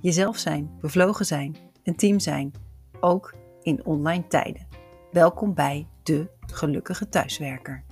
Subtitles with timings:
[0.00, 2.52] Jezelf zijn, bevlogen zijn, een team zijn,
[3.00, 4.68] ook in online tijden.
[5.12, 7.84] Welkom bij de gelukkige thuiswerker.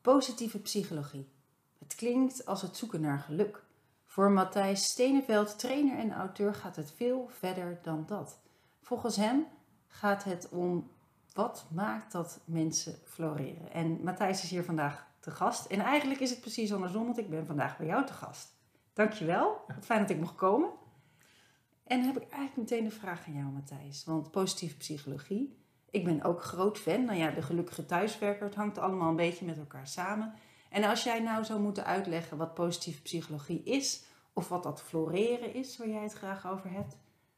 [0.00, 1.28] Positieve psychologie.
[1.78, 3.62] Het klinkt als het zoeken naar geluk.
[4.06, 8.38] Voor Matthijs Steneveld, trainer en auteur, gaat het veel verder dan dat.
[8.80, 9.46] Volgens hem
[9.88, 10.90] gaat het om
[11.32, 13.72] wat maakt dat mensen floreren.
[13.72, 15.66] En Matthijs is hier vandaag te gast.
[15.66, 18.48] En eigenlijk is het precies andersom, want ik ben vandaag bij jou te gast.
[18.92, 20.70] Dankjewel, wat fijn dat ik mocht komen.
[21.84, 24.04] En heb ik eigenlijk meteen een vraag aan jou, Matthijs.
[24.04, 25.58] Want positieve psychologie,
[25.90, 27.04] ik ben ook groot fan.
[27.04, 30.34] Nou ja, de gelukkige thuiswerker, het hangt allemaal een beetje met elkaar samen.
[30.70, 35.54] En als jij nou zou moeten uitleggen wat positieve psychologie is, of wat dat floreren
[35.54, 36.96] is, waar jij het graag over hebt,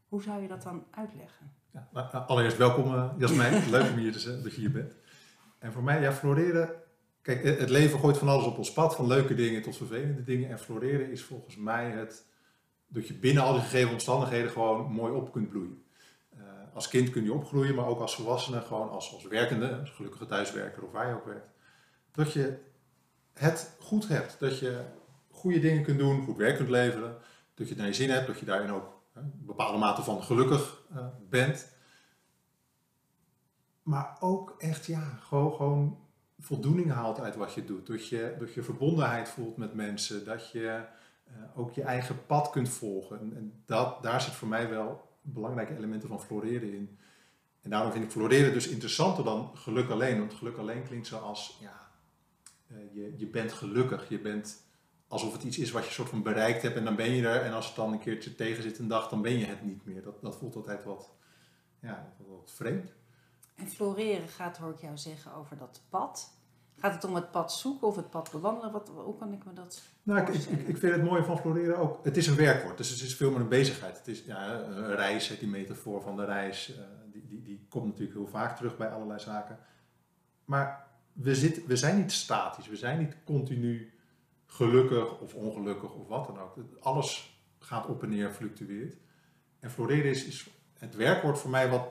[0.09, 1.53] hoe zou je dat dan uitleggen?
[1.71, 4.95] Ja, nou, allereerst welkom uh, Jasmijn, leuk om hier te zijn, dat je hier bent.
[5.59, 6.71] En voor mij, ja, floreren,
[7.25, 10.51] kijk, het leven gooit van alles op ons pad, van leuke dingen tot vervelende dingen.
[10.51, 12.27] En floreren is volgens mij het,
[12.87, 15.85] dat je binnen al die gegeven omstandigheden gewoon mooi op kunt bloeien.
[16.37, 16.43] Uh,
[16.75, 20.27] als kind kun je opgroeien, maar ook als volwassene, gewoon als, als werkende, als gelukkige
[20.27, 21.49] thuiswerker of waar je ook werkt.
[22.13, 22.59] Dat je
[23.33, 24.81] het goed hebt, dat je
[25.31, 27.17] goede dingen kunt doen, goed werk kunt leveren,
[27.55, 30.83] dat je naar je zin hebt, dat je daarin ook een bepaalde mate van gelukkig
[30.93, 31.73] uh, bent.
[33.83, 36.04] Maar ook echt, ja, gewoon, gewoon
[36.45, 37.87] voldoening haalt uit wat je doet.
[37.87, 40.25] Dat je, dat je verbondenheid voelt met mensen.
[40.25, 40.81] Dat je
[41.29, 43.19] uh, ook je eigen pad kunt volgen.
[43.19, 46.99] En, dat, daar zit voor mij wel belangrijke elementen van floreren in.
[47.61, 50.19] En daarom vind ik floreren dus interessanter dan geluk alleen.
[50.19, 51.91] Want geluk alleen klinkt zoals, ja,
[52.73, 54.09] uh, je, je bent gelukkig.
[54.09, 54.63] Je bent
[55.09, 57.43] alsof het iets is wat je soort van bereikt hebt en dan ben je er.
[57.43, 59.85] En als het dan een keertje tegen zit een dag, dan ben je het niet
[59.85, 60.03] meer.
[60.03, 61.11] Dat, dat voelt altijd wat,
[61.81, 62.93] ja, wat vreemd.
[63.55, 66.34] En floreren gaat, hoor ik jou zeggen, over dat pad.
[66.77, 68.73] Gaat het om het pad zoeken of het pad bewandelen?
[68.73, 71.77] Wat, hoe kan ik me dat Nou, ik, ik, ik vind het mooie van floreren
[71.77, 72.05] ook.
[72.05, 73.97] Het is een werkwoord, dus het is veel meer een bezigheid.
[73.97, 76.77] Het is ja, een reis, die metafoor van de reis, uh,
[77.13, 79.59] die, die, die komt natuurlijk heel vaak terug bij allerlei zaken.
[80.45, 83.93] Maar we, zit, we zijn niet statisch, we zijn niet continu
[84.47, 86.57] gelukkig of ongelukkig of wat dan ook.
[86.81, 88.97] Alles gaat op en neer, fluctueert.
[89.61, 90.49] En floreren is, is
[90.79, 91.89] het werkwoord voor mij wat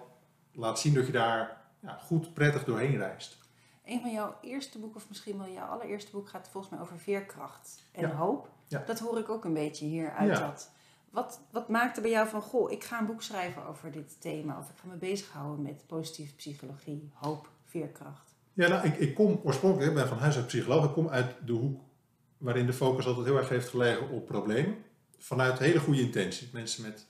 [0.51, 3.37] laat zien dat je daar ja, goed, prettig doorheen reist.
[3.85, 6.99] Een van jouw eerste boeken, of misschien wel jouw allereerste boek, gaat volgens mij over
[6.99, 8.15] veerkracht en ja.
[8.15, 8.49] hoop.
[8.67, 8.83] Ja.
[8.85, 10.47] Dat hoor ik ook een beetje hier uit ja.
[10.47, 10.71] dat.
[11.09, 14.57] Wat, wat maakte bij jou van, goh, ik ga een boek schrijven over dit thema,
[14.57, 18.35] of ik ga me bezighouden met positieve psychologie, hoop, veerkracht?
[18.53, 21.35] Ja, nou, ik, ik kom oorspronkelijk, ik ben van huis uit psycholoog, ik kom uit
[21.45, 21.81] de hoek
[22.37, 24.75] waarin de focus altijd heel erg heeft gelegen op problemen.
[25.17, 26.49] Vanuit hele goede intentie.
[26.53, 27.07] Mensen met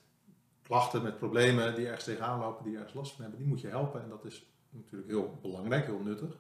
[0.62, 3.68] klachten, met problemen die ergens tegenaan lopen, die ergens last van hebben, die moet je
[3.68, 4.02] helpen.
[4.04, 6.38] En dat is natuurlijk heel belangrijk, heel nuttig.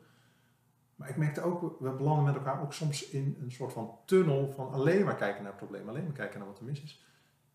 [0.96, 4.52] Maar ik merkte ook, we belanden met elkaar ook soms in een soort van tunnel
[4.56, 7.06] van alleen maar kijken naar problemen, alleen maar kijken naar wat er mis is.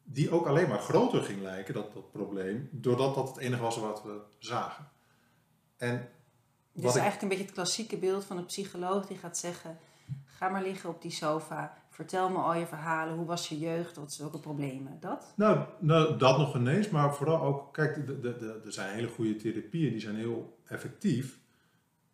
[0.03, 3.79] Die ook alleen maar groter ging lijken, dat, dat probleem, doordat dat het enige was
[3.79, 4.89] wat we zagen.
[5.77, 6.09] En
[6.73, 9.79] dus eigenlijk een beetje het klassieke beeld van een psycholoog die gaat zeggen:
[10.25, 11.83] Ga maar liggen op die sofa.
[11.89, 13.15] Vertel me al je verhalen.
[13.15, 13.97] Hoe was je jeugd?
[13.97, 15.01] Wat zijn welke problemen?
[15.01, 15.33] Dat?
[15.37, 16.89] Nou, nou, dat nog ineens.
[16.89, 17.97] Maar vooral ook, kijk,
[18.65, 19.91] er zijn hele goede therapieën.
[19.91, 21.39] Die zijn heel effectief.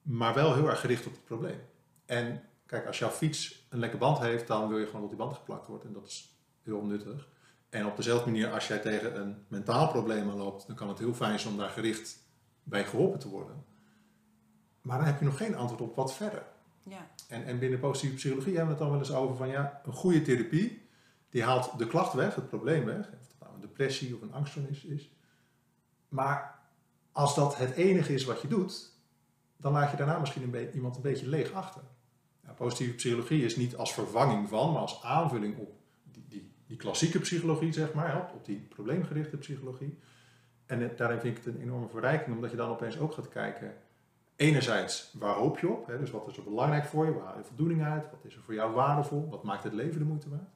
[0.05, 1.61] Maar wel heel erg gericht op het probleem.
[2.05, 5.19] En kijk, als jouw fiets een lekke band heeft, dan wil je gewoon dat die
[5.19, 5.85] band geplakt wordt.
[5.85, 7.29] En dat is heel nuttig.
[7.69, 11.15] En op dezelfde manier, als jij tegen een mentaal probleem loopt, dan kan het heel
[11.15, 12.19] fijn zijn om daar gericht
[12.63, 13.65] bij geholpen te worden.
[14.83, 16.43] Maar dan heb je nog geen antwoord op wat verder.
[16.83, 17.11] Ja.
[17.29, 19.93] En, en binnen positieve psychologie hebben we het dan wel eens over van ja, een
[19.93, 20.89] goede therapie,
[21.29, 22.99] die haalt de klacht weg, het probleem weg.
[22.99, 25.11] Of het nou een depressie of een angststoornis is.
[26.09, 26.59] Maar
[27.13, 28.94] als dat het enige is wat je doet,
[29.65, 31.83] dan laat je daarna misschien een iemand een beetje leeg achter.
[32.43, 35.73] Ja, positieve psychologie is niet als vervanging van, maar als aanvulling op
[36.13, 39.99] die, die, die klassieke psychologie, zeg maar, op, die probleemgerichte psychologie.
[40.67, 43.75] En daarin vind ik het een enorme verrijking, omdat je dan opeens ook gaat kijken
[44.37, 45.87] enerzijds, waar hoop je op?
[45.87, 45.99] Hè?
[45.99, 47.13] Dus wat is er belangrijk voor je?
[47.13, 48.11] Waar haal je voldoening uit?
[48.11, 49.29] Wat is er voor jou waardevol?
[49.29, 50.51] Wat maakt het leven de moeite waard?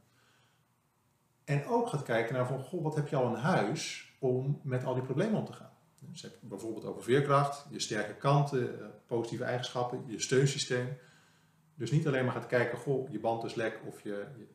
[1.45, 4.85] En ook gaat kijken naar van, goh, wat heb je al in huis om met
[4.85, 5.68] al die problemen om te gaan?
[6.11, 10.97] Dus heb je bijvoorbeeld over veerkracht, je sterke kanten, eh, positieve eigenschappen, je steunsysteem.
[11.75, 14.47] Dus niet alleen maar gaat kijken, goh, je band is lek of je, je,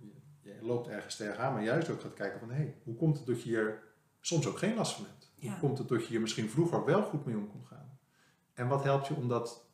[0.42, 3.26] je loopt ergens tegenaan, maar juist ook gaat kijken van hé, hey, hoe komt het
[3.26, 3.84] dat je hier
[4.22, 5.32] soms ook geen last van hebt?
[5.36, 5.50] Ja.
[5.50, 7.98] Hoe komt het dat je hier misschien vroeger wel goed mee om kon gaan?
[8.54, 9.66] En wat helpt je om dat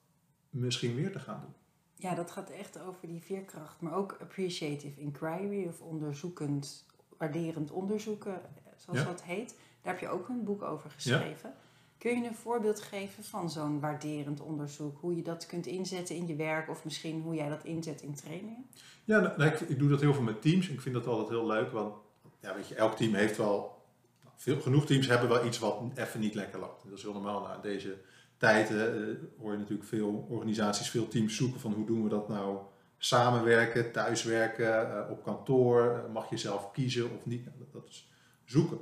[0.50, 1.54] misschien weer te gaan doen?
[1.96, 6.86] Ja, dat gaat echt over die veerkracht, maar ook appreciative inquiry of onderzoekend,
[7.18, 8.42] waarderend onderzoeken,
[8.76, 9.06] zoals Ja.
[9.06, 9.56] dat heet.
[9.82, 11.54] Daar heb je ook een boek over geschreven.
[12.00, 14.98] Kun je een voorbeeld geven van zo'n waarderend onderzoek?
[15.00, 18.16] Hoe je dat kunt inzetten in je werk of misschien hoe jij dat inzet in
[18.16, 18.66] trainingen?
[19.04, 20.68] Ja, nou, nou, ik, ik doe dat heel veel met teams.
[20.68, 21.96] Ik vind dat altijd heel leuk, want
[22.42, 23.84] ja, weet je, elk team heeft wel,
[24.24, 26.84] nou, veel, genoeg teams hebben wel iets wat even niet lekker loopt.
[26.84, 27.42] Dat is heel normaal.
[27.42, 27.98] Nou, in deze
[28.38, 32.28] tijden eh, hoor je natuurlijk veel organisaties, veel teams zoeken van hoe doen we dat
[32.28, 32.58] nou
[32.98, 37.46] samenwerken, thuiswerken, eh, op kantoor, eh, mag je zelf kiezen of niet.
[37.46, 38.10] Nou, dat, is
[38.46, 38.80] zoeken.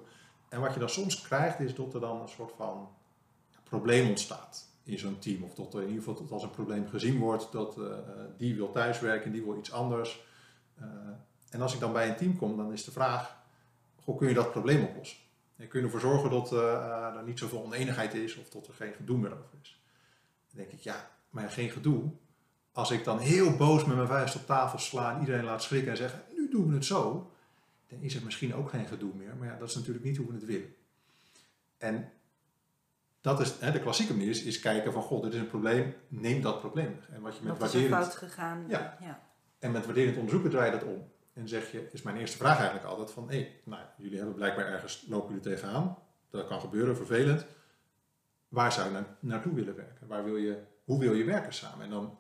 [0.50, 2.90] En wat je dan soms krijgt is dat er dan een soort van
[3.69, 5.44] probleem ontstaat in zo'n team.
[5.44, 8.00] Of dat er in ieder geval als een probleem gezien wordt, dat eh, eh,
[8.38, 10.25] die wil thuiswerken, die wil iets anders.
[10.75, 10.86] Eh,
[11.50, 13.36] en als ik dan bij een team kom, dan is de vraag,
[14.04, 15.18] goh, kun je dat probleem oplossen?
[15.56, 18.94] En kun je ervoor zorgen dat er niet zoveel oneenigheid is of dat er geen
[18.94, 19.81] gedoe meer over is?
[20.52, 22.04] Dan denk ik, ja, maar geen gedoe.
[22.72, 25.92] Als ik dan heel boos met mijn vuist op tafel sla en iedereen laat schrikken
[25.92, 27.31] en zeggen, nu doen we het zo,
[27.88, 29.36] dan is het misschien ook geen gedoe meer.
[29.36, 30.75] Maar ja, dat is natuurlijk niet hoe we het willen.
[31.78, 32.12] En
[33.27, 35.95] dat is, hè, de klassieke manier is, is kijken van, god, dit is een probleem,
[36.07, 37.09] neem dat probleem weg.
[37.09, 38.65] En wat je met is er waarderend, fout gegaan?
[38.68, 38.97] Ja.
[39.01, 39.21] ja.
[39.59, 41.12] en met waarderend onderzoeken draai je dat om.
[41.33, 44.65] En zeg je, is mijn eerste vraag eigenlijk altijd van, hé, nou, jullie hebben blijkbaar
[44.68, 45.97] ergens, lopen jullie tegenaan.
[46.29, 47.45] Dat kan gebeuren, vervelend.
[48.47, 50.07] Waar zou je na- naartoe willen werken?
[50.07, 51.83] Waar wil je, hoe wil je werken samen?
[51.85, 52.18] En dan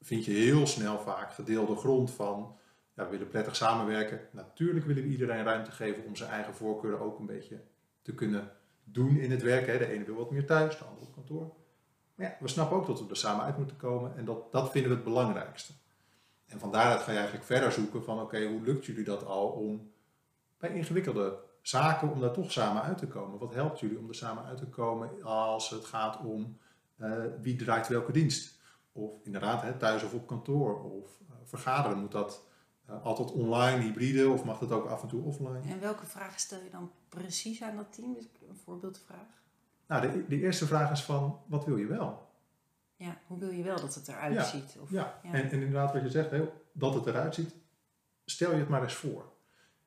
[0.00, 2.56] vind je heel snel vaak gedeelde grond van,
[2.94, 4.20] ja, we willen prettig samenwerken.
[4.30, 7.60] Natuurlijk willen we iedereen ruimte geven om zijn eigen voorkeuren ook een beetje
[8.02, 8.50] te kunnen
[8.92, 9.66] doen in het werk.
[9.66, 11.52] De ene wil wat meer thuis, de andere op kantoor.
[12.14, 14.70] Maar ja, we snappen ook dat we er samen uit moeten komen en dat, dat
[14.70, 15.72] vinden we het belangrijkste.
[16.46, 19.48] En van daaruit ga je eigenlijk verder zoeken van oké, hoe lukt jullie dat al
[19.48, 19.90] om
[20.58, 23.38] bij ingewikkelde zaken om daar toch samen uit te komen?
[23.38, 26.58] Wat helpt jullie om er samen uit te komen als het gaat om
[26.96, 27.10] eh,
[27.40, 28.58] wie draait welke dienst?
[28.92, 30.82] Of inderdaad, hè, thuis of op kantoor.
[30.82, 32.46] Of eh, vergaderen, moet dat
[33.02, 35.60] altijd online, hybride of mag dat ook af en toe offline?
[35.68, 38.16] En welke vragen stel je dan precies aan dat team?
[38.48, 39.42] Een voorbeeldvraag.
[39.86, 42.28] Nou, de, de eerste vraag is van, wat wil je wel?
[42.96, 44.76] Ja, hoe wil je wel dat het eruit Ja, ziet?
[44.80, 45.30] Of, Ja, Ja.
[45.32, 47.54] En, en inderdaad wat je zegt, hè, dat het eruit ziet,
[48.24, 49.32] stel je het maar eens voor.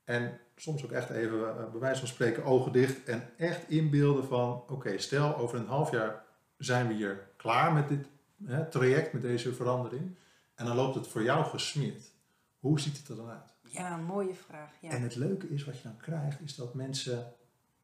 [0.04, 4.25] En soms ook echt even, eh, bij wijze van spreken, ogen dicht en echt inbeelden
[4.25, 6.24] van, oké, stel over een half jaar
[6.57, 8.07] zijn we hier klaar met dit
[8.45, 10.16] hè, traject, met deze verandering.
[10.56, 12.12] En dan loopt het voor jou gesmeerd.
[12.60, 13.54] Hoe ziet het er dan uit?
[13.62, 14.72] Ja, mooie vraag.
[14.82, 14.90] Ja.
[14.90, 17.34] En het leuke is, wat je dan krijgt, is dat mensen,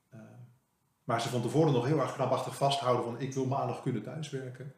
[0.10, 0.20] eh,
[1.04, 4.74] waar ze van tevoren nog heel erg krampachtig vasthouden van ik wil maandag kunnen thuiswerken,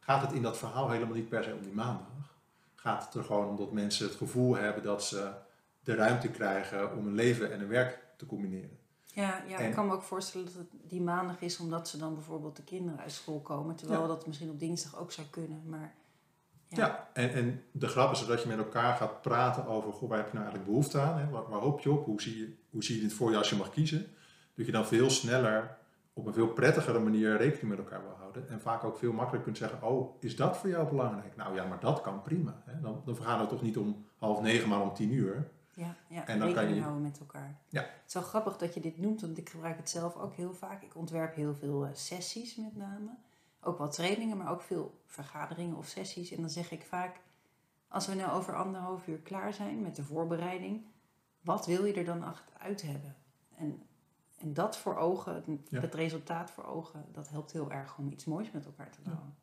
[0.00, 2.34] gaat het in dat verhaal helemaal niet per se om die maandag.
[2.74, 5.32] Gaat het er gewoon om dat mensen het gevoel hebben dat ze
[5.80, 8.78] de ruimte krijgen om een leven en een werk te combineren.
[9.04, 11.98] Ja, ja En- ik kan me ook voorstellen dat het die maandag is omdat ze
[11.98, 13.76] dan bijvoorbeeld de kinderen uit school komen.
[13.76, 14.06] Terwijl Ja.
[14.06, 15.62] dat misschien op dinsdag ook zou kunnen.
[15.66, 15.94] Maar
[16.68, 20.08] ja, Ja, en, en de grap is dat je met elkaar gaat praten over goh,
[20.08, 21.18] waar heb je nou eigenlijk behoefte aan?
[21.18, 21.28] Hè?
[21.30, 22.04] Waar, waar hoop je op?
[22.04, 24.06] Hoe zie je, hoe zie je dit voor je als je mag kiezen?
[24.54, 25.76] Dat je dan veel sneller
[26.12, 28.48] op een veel prettigere manier rekening met elkaar wil houden.
[28.48, 31.36] En vaak ook veel makkelijker kunt zeggen, oh, is dat voor jou belangrijk?
[31.36, 32.62] Nou ja, maar dat kan prima.
[32.64, 32.80] Hè?
[32.80, 35.50] Dan, dan gaan we toch niet om half negen, maar om tien uur.
[35.74, 37.58] ja, ja En dan kan rekening je- houden met elkaar.
[37.68, 37.80] Ja.
[37.80, 40.54] Het is wel grappig dat je dit noemt, want ik gebruik het zelf ook heel
[40.54, 40.82] vaak.
[40.82, 43.10] Ik ontwerp heel veel eh, sessies met name.
[43.66, 46.30] Ook wel trainingen, maar ook veel vergaderingen of sessies.
[46.30, 47.20] En dan zeg ik vaak,
[47.88, 50.84] als we nou over anderhalf uur klaar zijn met de voorbereiding,
[51.40, 52.24] wat wil je er dan
[52.58, 53.16] uit hebben?
[53.56, 53.82] En,
[54.38, 55.80] en dat voor ogen, Ja.
[55.80, 59.34] het resultaat voor ogen, dat helpt heel erg om iets moois met elkaar te bouwen.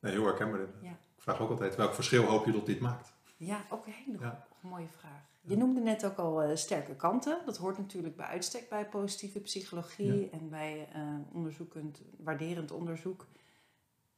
[0.00, 0.60] Nee, heel herkenbaar.
[0.82, 0.90] Ja.
[0.90, 3.12] Ik vraag ook altijd, welk verschil hoop je dat dit maakt?
[3.36, 4.46] Ja, ook een hele Ja.
[4.60, 5.28] mooie vraag.
[5.40, 7.38] Je noemde net ook al eh, sterke kanten.
[7.44, 13.26] Dat hoort natuurlijk bij uitstek bij positieve psychologie en bij eh, onderzoekend, waarderend onderzoek.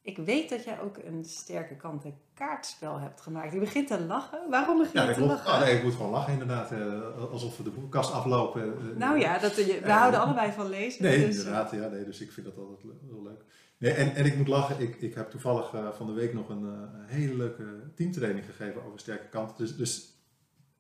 [0.05, 3.53] Ik weet dat jij ook een sterke kanten kaartspel hebt gemaakt.
[3.53, 4.51] Je begint te lachen.
[4.51, 5.53] Waarom begin je Ja, te moet, lachen?
[5.53, 6.73] oh, nee, ik moet gewoon lachen inderdaad.
[6.73, 8.63] eh, alsof we de boekenkast aflopen.
[8.63, 11.03] eh, Nou ja, dat, we Eh, houden allebei van lezen.
[11.03, 11.71] Nee, dus, inderdaad.
[11.71, 13.43] Ja, nee, dus ik vind dat altijd heel leuk.
[13.79, 14.81] Nee, en, en ik moet lachen.
[14.81, 18.45] Ik, ik heb toevallig eh, van de week nog een, eh, een hele leuke teamtraining
[18.47, 19.57] gegeven over sterke kanten.
[19.57, 20.15] Dus, dus,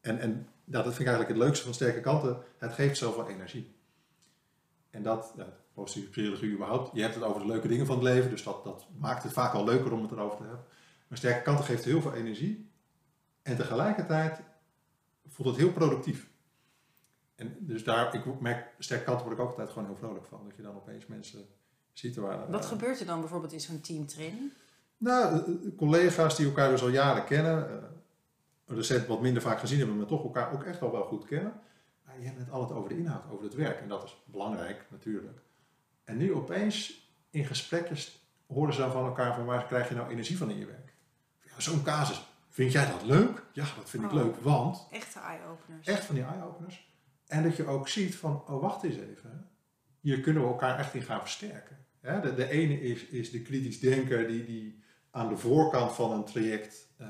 [0.01, 0.31] en en
[0.65, 2.37] nou, dat vind ik eigenlijk het leukste van sterke kanten.
[2.59, 3.75] Het geeft zoveel energie.
[4.91, 6.91] En dat, ja, positieve psychologie überhaupt.
[6.95, 8.31] Je hebt het over de leuke dingen van het leven.
[8.31, 10.65] Dus dat, dat maakt het vaak al leuker om het erover te hebben.
[11.09, 12.71] Maar sterke kanten geeft heel veel energie.
[13.43, 14.41] En tegelijkertijd
[15.29, 16.31] voelt het heel productief.
[17.35, 20.41] En dus daar, ik merk, sterke kanten word ik ook altijd gewoon heel vrolijk van.
[20.45, 21.47] Dat je dan opeens mensen
[21.93, 22.51] ziet waar...
[22.51, 24.53] Wat eh, gebeurt er dan bijvoorbeeld in zo'n teamtraining?
[24.97, 27.91] Nou, eh, eh, collega's die elkaar dus al jaren kennen.
[28.67, 31.53] recent wat minder vaak gezien hebben, maar toch elkaar ook echt al wel goed kennen.
[32.05, 33.81] Maar je hebt het altijd over de inhoud, over het werk.
[33.81, 35.39] En dat is belangrijk natuurlijk.
[36.13, 40.11] En nu opeens in gesprekjes horen ze dan van elkaar van waar krijg je nou
[40.11, 40.95] energie van in je werk?
[41.45, 42.23] Ja, Zo'n casus.
[42.49, 43.45] Vind jij dat leuk?
[43.53, 44.15] Ja, dat vind ik Oh.
[44.17, 45.87] leuk, want Echte eye-openers.
[45.87, 46.91] echt van die eye-openers.
[47.27, 49.51] En dat je ook ziet van, oh wacht eens even.
[50.01, 51.77] Hier kunnen we elkaar echt in gaan versterken.
[52.01, 56.13] Hè, De, de ene is, is de kritisch denker die, die aan de voorkant van
[56.13, 57.09] een traject eh,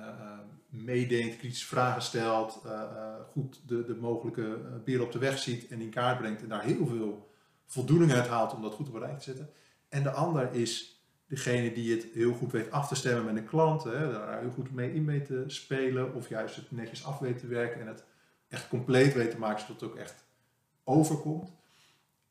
[0.69, 5.81] meedenkt, kritische vragen stelt, eh, goed de, de mogelijke beren op de weg ziet en
[5.81, 7.31] in kaart brengt en daar heel veel
[7.73, 9.51] voldoening uit haalt om dat goed op rij te zetten.
[9.89, 13.49] En de ander is degene die het heel goed weet af te stemmen met een
[13.49, 17.19] klant, hè, daar heel goed mee in weet te spelen of juist het netjes af
[17.19, 18.05] weet te werken en het
[18.49, 20.25] echt compleet weet te maken zodat het ook echt
[20.85, 21.53] overkomt.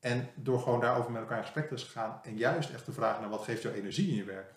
[0.00, 3.20] En door gewoon daarover met elkaar in gesprek te gaan en juist echt te vragen
[3.20, 4.54] naar wat geeft jou energie in je werk.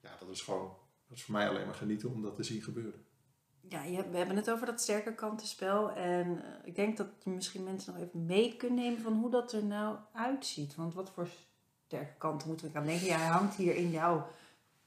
[0.00, 0.76] Ja, dat is gewoon,
[1.08, 3.04] dat is voor mij alleen maar genieten om dat te zien gebeuren.
[3.68, 5.90] Ja, je we hebben het over dat sterke kantenspel.
[5.92, 9.30] En eh, ik denk dat je misschien mensen nog even mee kunt nemen van hoe
[9.30, 10.74] dat er nou uitziet.
[10.74, 11.28] Want wat voor
[11.86, 13.06] sterke kanten moeten we aan denken?
[13.06, 14.26] Ja, hij hangt hier in jouw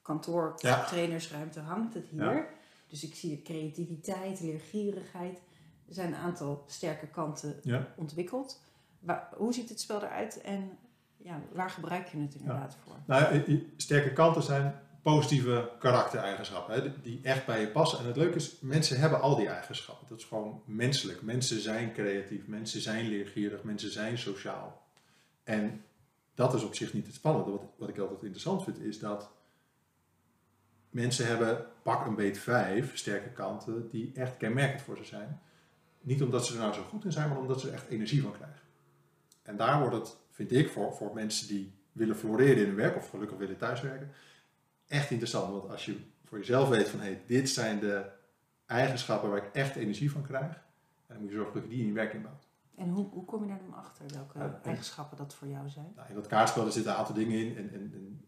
[0.01, 0.83] kantoor, Ja.
[0.85, 2.33] trainersruimte, hangt het hier.
[2.35, 2.45] Ja.
[2.87, 5.41] Dus ik zie creativiteit, leergierigheid.
[5.87, 7.87] Er zijn een aantal sterke kanten Ja.
[7.95, 8.61] ontwikkeld.
[8.99, 10.77] Waar, hoe ziet het spel eruit en
[11.17, 12.95] ja, waar gebruik je het inderdaad voor?
[13.05, 14.79] Nou, sterke kanten zijn
[15.13, 17.99] positieve karaktereigenschappen die echt bij je passen.
[17.99, 20.07] En het leuke is, mensen hebben al die eigenschappen.
[20.09, 21.21] Dat is gewoon menselijk.
[21.21, 24.87] Mensen zijn creatief, mensen zijn leergierig, mensen zijn sociaal.
[25.43, 25.83] En
[26.35, 27.51] dat is op zich niet het spannende.
[27.51, 29.31] Wat, wat ik altijd interessant vind, is dat
[30.89, 35.41] mensen hebben pak een beet vijf sterke kanten die echt kenmerkend voor ze zijn.
[36.01, 38.21] Niet omdat ze er nou zo goed in zijn, maar omdat ze er echt energie
[38.21, 38.61] van krijgen.
[39.41, 42.95] En daar wordt het, vind ik, voor, voor mensen die willen floreren in hun werk
[42.95, 44.11] of gelukkig willen thuiswerken,
[44.87, 45.51] echt interessant.
[45.51, 48.05] Want als je voor jezelf weet van, hé, hey, dit zijn de
[48.65, 50.63] eigenschappen waar ik echt energie van krijg,
[51.07, 52.47] dan moet je zorgen dat je die in je werk inbouwt.
[52.75, 55.91] En hoe, hoe kom je daar dan achter welke Ja, eigenschappen dat voor jou zijn?
[55.95, 57.57] Nou, in dat kaartspel zitten een aantal dingen in.
[57.57, 58.25] En, en, en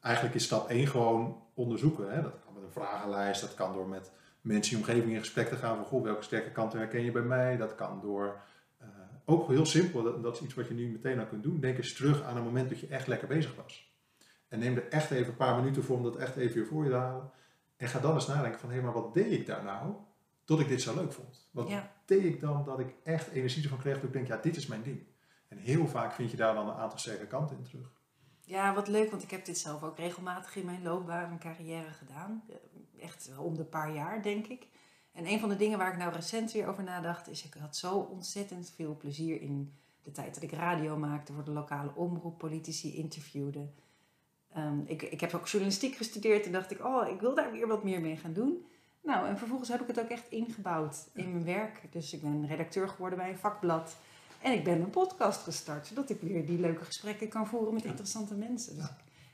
[0.00, 2.12] eigenlijk is stap 1 gewoon onderzoeken.
[2.14, 2.22] Hè?
[2.22, 5.48] Dat kan met een vragenlijst, dat kan door met mensen in je omgeving in gesprek
[5.48, 7.56] te gaan van goh, welke sterke kanten herken je bij mij.
[7.56, 8.40] Dat kan door,
[8.78, 8.88] eh,
[9.24, 11.60] ook heel simpel, dat, dat is iets wat je nu meteen al kunt doen.
[11.60, 13.95] Denk eens terug aan een moment dat je echt lekker bezig was.
[14.48, 16.84] En neem er echt even een paar minuten voor om dat echt even weer voor
[16.84, 17.30] je te halen.
[17.76, 19.94] En ga dan eens nadenken van hé, maar wat deed ik daar nou
[20.44, 21.48] tot ik dit zo leuk vond?
[21.50, 21.92] Wat Ja.
[22.04, 24.66] deed ik dan dat ik echt energie ervan kreeg dat ik denk, ja, dit is
[24.66, 25.02] mijn ding.
[25.48, 27.92] En heel vaak vind je daar dan een aantal sterke kanten in terug.
[28.40, 31.92] Ja, wat leuk, want ik heb dit zelf ook regelmatig in mijn loopbaan en carrière
[31.92, 32.44] gedaan.
[32.98, 34.68] Echt om de paar jaar, denk ik.
[35.12, 37.76] En een van de dingen waar ik nou recent weer over nadacht, is ik had
[37.76, 39.72] zo ontzettend veel plezier in
[40.02, 43.68] de tijd dat ik radio maakte voor de lokale omroep, politici interviewde.
[44.56, 47.66] Ehm, ik, ik heb ook journalistiek gestudeerd en dacht ik, oh, ik wil daar weer
[47.66, 48.66] wat meer mee gaan doen.
[49.02, 51.82] Nou, en vervolgens heb ik het ook echt ingebouwd in mijn werk.
[51.90, 53.96] Dus ik ben redacteur geworden bij een vakblad.
[54.42, 57.84] En ik ben een podcast gestart, zodat ik weer die leuke gesprekken kan voeren met
[57.84, 58.76] interessante mensen.
[58.76, 58.86] Dus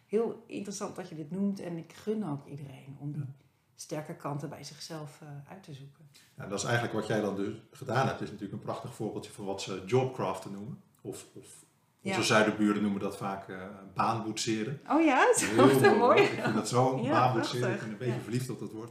[0.07, 3.26] heel interessant dat je dit noemt en ik gun ook iedereen om die
[3.75, 6.09] sterke kanten bij zichzelf eh, uit te zoeken.
[6.37, 8.21] Ja, dat is eigenlijk wat jij dan dus gedaan hebt.
[8.21, 10.83] is natuurlijk een prachtig voorbeeldje van wat ze jobcraften noemen.
[11.00, 11.64] Of, of
[12.04, 12.25] onze Ja.
[12.25, 13.56] zuiderburen noemen dat vaak eh
[13.94, 14.80] baanboetseren.
[14.90, 16.23] Oh ja, zo Heel dat mooi.
[16.23, 17.71] Ik vind dat zo Ja, baanboetseren.
[17.73, 18.21] Ik ben een beetje Ja.
[18.21, 18.90] verliefd op dat woord.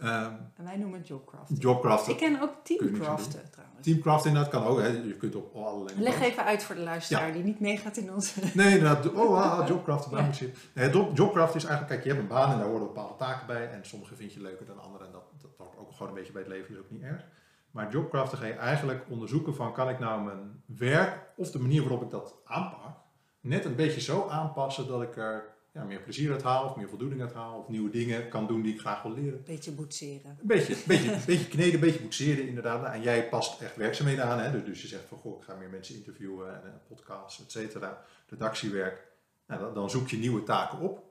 [0.00, 1.56] Ehm En wij noemen het jobcraften.
[1.56, 2.12] jobcraften.
[2.12, 3.76] Ik ken ook teamcraften trouwens.
[3.80, 4.78] Teamcraft inderdaad kan ook.
[4.78, 4.86] Hè.
[4.86, 8.40] Je kunt op allerlei Leg even uit voor de luisteraar die niet meegaat in onze...
[8.54, 9.12] Nee, inderdaad.
[9.22, 10.10] Oh, ah, jobcraft, Ja.
[10.10, 10.54] baanboetseren.
[10.74, 13.46] Nee, job- jobcraft is eigenlijk, kijk, je hebt een baan en daar horen bepaalde taken
[13.46, 13.70] bij.
[13.70, 15.04] En sommige vind je leuker dan andere.
[15.04, 17.24] En dat, dat hoort ook gewoon een beetje bij het leven, is ook niet erg.
[17.70, 21.80] Maar jobcraften ga je eigenlijk onderzoeken van, kan ik nou mijn werk of de manier
[21.80, 22.96] waarop ik dat aanpak,
[23.40, 26.88] net een beetje zo aanpassen dat ik er ja, meer plezier uit haal, of meer
[26.88, 29.42] voldoening uit haal, of nieuwe dingen kan doen die ik graag wil leren.
[29.44, 30.30] Beetje boetseren.
[30.40, 32.80] Een beetje, beetje, beetje kneden, een beetje boetseren inderdaad.
[32.82, 34.38] Nou, En jij past echt werkzaamheden aan.
[34.38, 34.50] Hè?
[34.50, 37.50] Dus- Dus je zegt van, goh, ik ga meer mensen interviewen, en, eh, podcasts, et
[37.50, 38.02] cetera.
[38.26, 39.06] Redactiewerk.
[39.46, 41.02] Nou, dan, dan zoek je nieuwe taken op.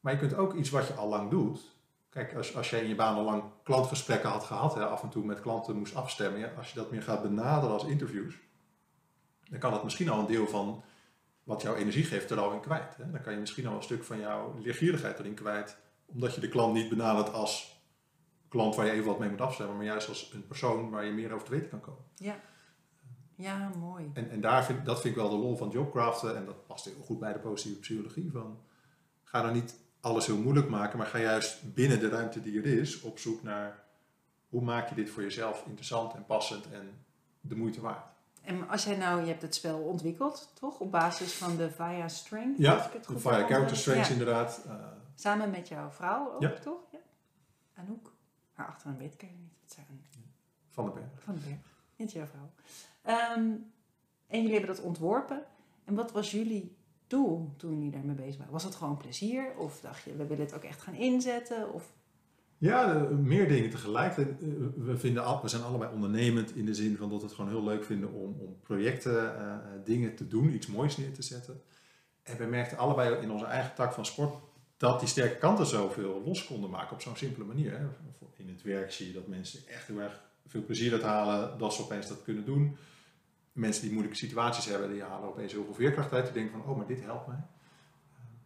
[0.00, 1.60] Maar je kunt ook iets wat je al lang doet.
[2.10, 5.08] Kijk, als, als jij in je baan al lang klantgesprekken had gehad, hè, af en
[5.08, 6.40] toe met klanten moest afstemmen.
[6.40, 8.38] Ja, als je dat meer gaat benaderen als interviews,
[9.50, 10.82] dan kan dat misschien al een deel van
[11.44, 12.96] wat jouw energie geeft er al in kwijt.
[12.96, 13.10] Hè?
[13.10, 15.76] Dan kan je misschien al een stuk van jouw leergierigheid erin kwijt.
[16.06, 17.82] Omdat je de klant niet benadert als
[18.48, 21.12] klant waar je even wat mee moet afstemmen, maar juist als een persoon waar je
[21.12, 22.04] meer over te weten kan komen.
[22.14, 22.40] Ja.
[23.36, 24.10] Ja, mooi.
[24.14, 26.84] En, en daar vind, dat vind ik wel de lol van jobcraften en dat past
[26.84, 28.60] heel goed bij de positieve psychologie van
[29.22, 32.66] ga nou niet alles heel moeilijk maken, maar ga juist binnen de ruimte die er
[32.66, 33.82] is op zoek naar
[34.48, 37.04] hoe maak je dit voor jezelf interessant en passend en
[37.40, 38.08] de moeite waard.
[38.42, 40.78] En als jij nou, je hebt het spel ontwikkeld, toch?
[40.80, 42.58] Op basis van de Via Strength.
[42.58, 43.76] Ja, ik het goed Via character onthouden.
[43.76, 44.12] strengths Ja.
[44.14, 44.60] inderdaad.
[44.66, 44.74] eh,
[45.14, 46.50] Samen met jouw vrouw ook, Ja.
[46.58, 46.80] toch?
[46.92, 46.98] Ja.
[47.74, 48.12] Anouk.
[48.52, 49.52] Haar achternaam weet ik niet.
[49.62, 50.04] Het zijn
[50.68, 51.22] Van den Berg.
[51.24, 51.58] van de Berg.
[51.96, 52.50] Niet jouw vrouw.
[53.02, 53.38] Ehm,
[54.26, 55.42] en jullie hebben dat ontworpen.
[55.84, 56.76] En wat was jullie
[57.10, 58.52] doel toen jullie daarmee bezig waren?
[58.52, 59.56] Was het gewoon plezier?
[59.58, 61.72] Of dacht je, we willen het ook echt gaan inzetten?
[61.72, 61.92] Of
[62.58, 64.18] Ja, meer dingen tegelijk.
[64.18, 64.26] Eh,
[64.76, 67.64] We, vinden, we zijn allebei ondernemend in de zin van dat we het gewoon heel
[67.64, 71.62] leuk vinden om, om projecten, eh, eh, dingen te doen, iets moois neer te zetten.
[72.22, 74.34] En we merkten allebei in onze eigen tak van sport
[74.76, 77.78] dat die sterke kanten zoveel los konden maken op zo'n simpele manier.
[77.78, 77.86] Hè.
[78.36, 81.74] In het werk zie je dat mensen echt heel erg veel plezier uit halen, dat
[81.74, 82.76] ze opeens dat kunnen doen.
[83.52, 86.24] Mensen die moeilijke situaties hebben, die halen opeens heel veel veerkracht uit.
[86.24, 87.42] Die denken van, oh, maar dit helpt mij.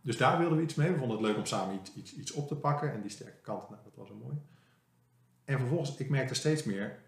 [0.01, 0.91] Dus daar wilden we iets mee.
[0.91, 2.93] We vonden het leuk om samen iets, iets, iets op te pakken.
[2.93, 4.37] En die sterke kanten, nou, dat was wel mooi.
[5.45, 7.03] En vervolgens, ik merkte steeds meer,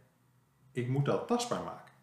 [0.73, 1.95] ik moet dat tastbaar maken.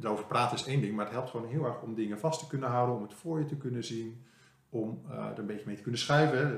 [0.00, 2.46] Erover praten is één ding, maar het helpt gewoon heel erg om dingen vast te
[2.46, 4.24] kunnen houden, om het voor je te kunnen zien,
[4.68, 6.38] om eh, er een beetje mee te kunnen schrijven.
[6.38, 6.56] hè.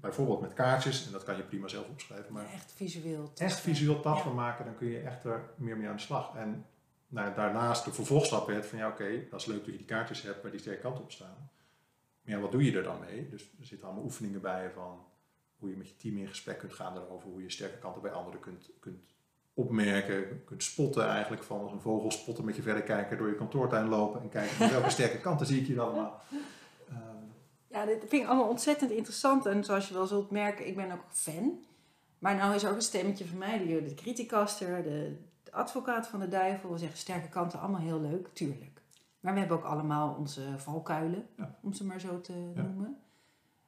[0.00, 2.32] Bijvoorbeeld met kaartjes, en dat kan je prima zelf opschrijven.
[2.32, 3.22] Maar echt visueel?
[3.22, 3.74] echt tastbaar?
[3.74, 6.34] visueel tastbaar maken, dan kun je echt er meer mee aan de slag.
[6.34, 6.64] En
[7.08, 10.22] nou, daarnaast de vervolgstap werd van ja, oké, dat is leuk dat je die kaartjes
[10.22, 11.50] hebt waar die sterke kanten op staan.
[12.22, 13.28] Maar ja, wat doe je er dan mee?
[13.28, 15.04] Dus er zitten allemaal oefeningen bij van
[15.58, 18.10] hoe je met je team in gesprek kunt gaan daarover, hoe je sterke kanten bij
[18.10, 19.14] anderen kunt, kunt
[19.54, 23.88] opmerken, kunt spotten eigenlijk van als een vogel spotten met je verrekijker door je kantoortuin
[23.88, 26.22] lopen en kijken van welke sterke kanten zie ik hier allemaal.
[26.88, 27.24] Ehm,
[27.68, 29.46] Ja, dit vind ik allemaal ontzettend interessant.
[29.46, 31.64] En zoals je wel zult merken, ik ben ook fan.
[32.18, 35.16] Maar nou is er ook een stemmetje van mij, de, de criticaster, de
[35.56, 36.72] advocaat van de duivel.
[36.72, 38.82] We zeggen sterke kanten, allemaal heel leuk, tuurlijk.
[39.20, 41.58] Maar we hebben ook allemaal onze valkuilen, Ja.
[41.62, 42.62] om ze maar zo te Ja.
[42.62, 42.96] noemen.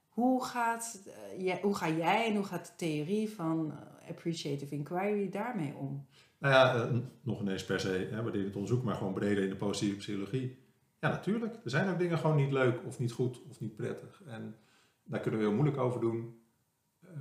[0.08, 4.74] Hoe, gaat, eh, jij, hoe ga jij en hoe gaat de theorie van eh, appreciative
[4.74, 6.06] inquiry daarmee om?
[6.38, 9.42] Nou ja, eh, nog ineens per se, hè, we deden het onderzoek, maar gewoon breder
[9.44, 10.58] in de positieve psychologie.
[11.00, 11.54] Ja, natuurlijk.
[11.64, 14.22] Er zijn ook dingen gewoon niet leuk of niet goed of niet prettig.
[14.26, 14.56] En
[15.04, 16.40] daar kunnen we heel moeilijk over doen.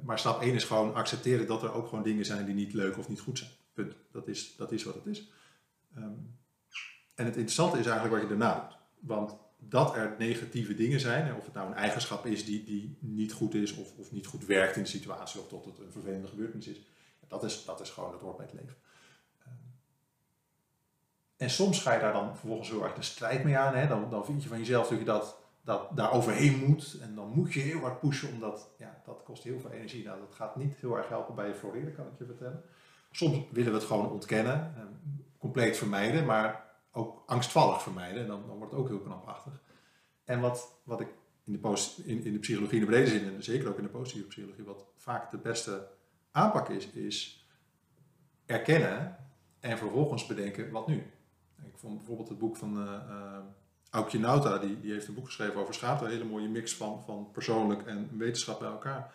[0.04, 2.98] Maar stap 1 is gewoon accepteren dat er ook gewoon dingen zijn die niet leuk
[2.98, 3.52] of niet goed zijn.
[4.12, 5.32] Dat is, dat is wat het is.
[5.96, 6.12] Ehm,
[7.16, 8.78] en het interessante is eigenlijk wat je daarna doet.
[9.00, 13.34] Want dat er negatieve dingen zijn, of het nou een eigenschap is die, die niet
[13.34, 16.28] goed is of, of niet goed werkt in de situatie, of tot het een vervelende
[16.28, 16.82] gebeurtenis is,
[17.28, 18.76] dat is, dat is gewoon het hoort bij het leven.
[19.40, 19.52] Ehm,
[21.38, 23.76] En soms ga je daar dan vervolgens heel erg de strijd mee aan.
[23.76, 23.88] Hè?
[23.88, 25.38] Dan, dan vind je van jezelf dat je dat
[25.96, 26.98] daar overheen moet.
[27.02, 30.04] En dan moet je heel hard pushen, omdat ja, dat kost heel veel energie.
[30.04, 32.64] Nou, dat gaat niet heel erg helpen bij je floreren, kan ik je vertellen.
[33.18, 34.84] Soms willen we het gewoon ontkennen, eh,
[35.38, 38.22] compleet vermijden, maar ook angstvallig vermijden.
[38.22, 39.62] En dan, dan wordt het ook heel knapachtig.
[40.24, 41.08] En wat, wat ik
[41.44, 43.84] in de, posi- in, in de psychologie in de brede zin, en zeker ook in
[43.84, 45.88] de positieve psychologie, wat vaak de beste
[46.32, 47.48] aanpak is, is
[48.46, 49.18] erkennen
[49.60, 50.96] en vervolgens bedenken wat nu.
[51.64, 53.40] Ik vond bijvoorbeeld het boek van eh eh,
[53.90, 57.04] Aukje Nauta, die, die heeft een boek geschreven over schaamte, een hele mooie mix van,
[57.04, 59.14] van persoonlijk en wetenschap bij elkaar.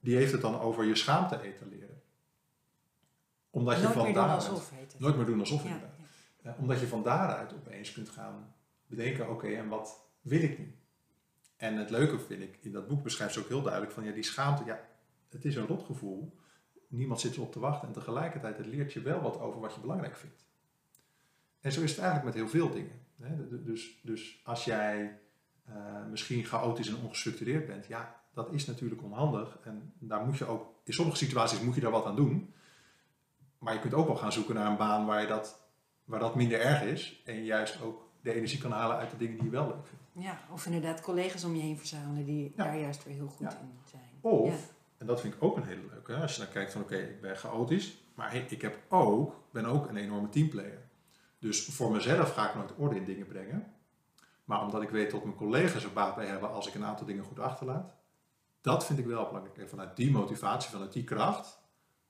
[0.00, 2.02] Die heeft het dan over je schaamte etaleren.
[3.54, 6.50] Omdat je Nooit van meer doen daaruit, alsof, nooit meer doen alsof Ja, ja.
[6.50, 8.54] Eh, omdat je van daaruit opeens kunt gaan
[8.86, 10.78] bedenken, oké, en wat wil ik nu?
[11.56, 14.12] En het leuke vind ik, in dat boek beschrijft ze ook heel duidelijk van, ja,
[14.12, 14.80] die schaamte, ja,
[15.28, 16.38] het is een rotgevoel.
[16.88, 19.80] Niemand zit erop te wachten en tegelijkertijd, het leert je wel wat over wat je
[19.80, 20.46] belangrijk vindt.
[21.60, 23.02] En zo is het eigenlijk met heel veel dingen.
[23.64, 25.18] Dus, dus als jij
[25.64, 29.58] eh, misschien chaotisch en ongestructureerd bent, ja, dat is natuurlijk onhandig.
[29.62, 32.54] En daar moet je ook, in sommige situaties moet je daar wat aan doen.
[33.64, 35.60] Maar je kunt ook wel gaan zoeken naar een baan waar, je dat,
[36.04, 37.22] waar dat minder erg is.
[37.24, 39.86] En je juist ook de energie kan halen uit de dingen die je wel leuk
[39.86, 40.04] vindt.
[40.28, 42.64] Ja, of inderdaad collega's om je heen verzamelen die Ja.
[42.64, 43.58] daar juist weer heel goed Ja.
[43.60, 44.02] in zijn.
[44.20, 44.74] Of, Ja.
[44.98, 46.96] en dat vind ik ook een hele leuke, hè, als je dan kijkt van oké,
[46.96, 50.82] ik ben chaotisch, maar hey, ik heb ook, ben ook een enorme teamplayer.
[51.38, 53.72] Dus voor mezelf ga ik nooit orde in dingen brengen.
[54.44, 57.06] Maar omdat ik weet dat mijn collega's er baat bij hebben als ik een aantal
[57.06, 57.94] dingen goed achterlaat,
[58.60, 59.58] dat vind ik wel belangrijk.
[59.58, 61.62] En vanuit die motivatie, vanuit die kracht,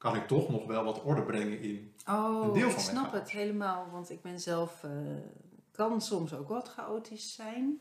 [0.04, 1.92] kan ik toch nog wel wat orde brengen in.
[2.08, 4.90] Oh, een deel ik van mijn snap het helemaal, want ik ben zelf, eh,
[5.70, 7.80] kan soms ook wat chaotisch zijn.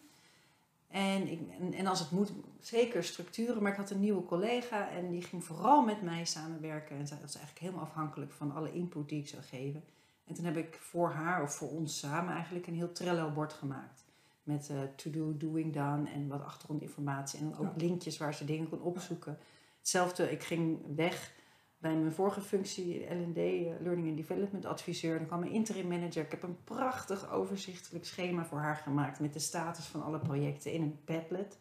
[0.88, 3.62] En, ik, en, en als het moet, zeker structuren.
[3.62, 6.98] Maar ik had een nieuwe collega en die ging vooral met mij samenwerken.
[6.98, 9.84] En zij was eigenlijk helemaal afhankelijk van alle input die ik zou geven.
[10.26, 14.04] En toen heb ik voor haar, of voor ons samen, eigenlijk een heel Trello-bord gemaakt.
[14.44, 17.40] Met eh, to-do, doing done en wat achtergrondinformatie.
[17.40, 19.38] En dan ook linkjes waar ze dingen kon opzoeken.
[19.80, 21.42] Hetzelfde, ik ging weg
[21.84, 25.18] bij mijn vorige functie, L&D, eh, Learning and Development Adviseur.
[25.18, 26.24] Dan kwam een interim manager.
[26.24, 30.72] Ik heb een prachtig overzichtelijk schema voor haar gemaakt met de status van alle projecten
[30.72, 31.58] in een Padlet.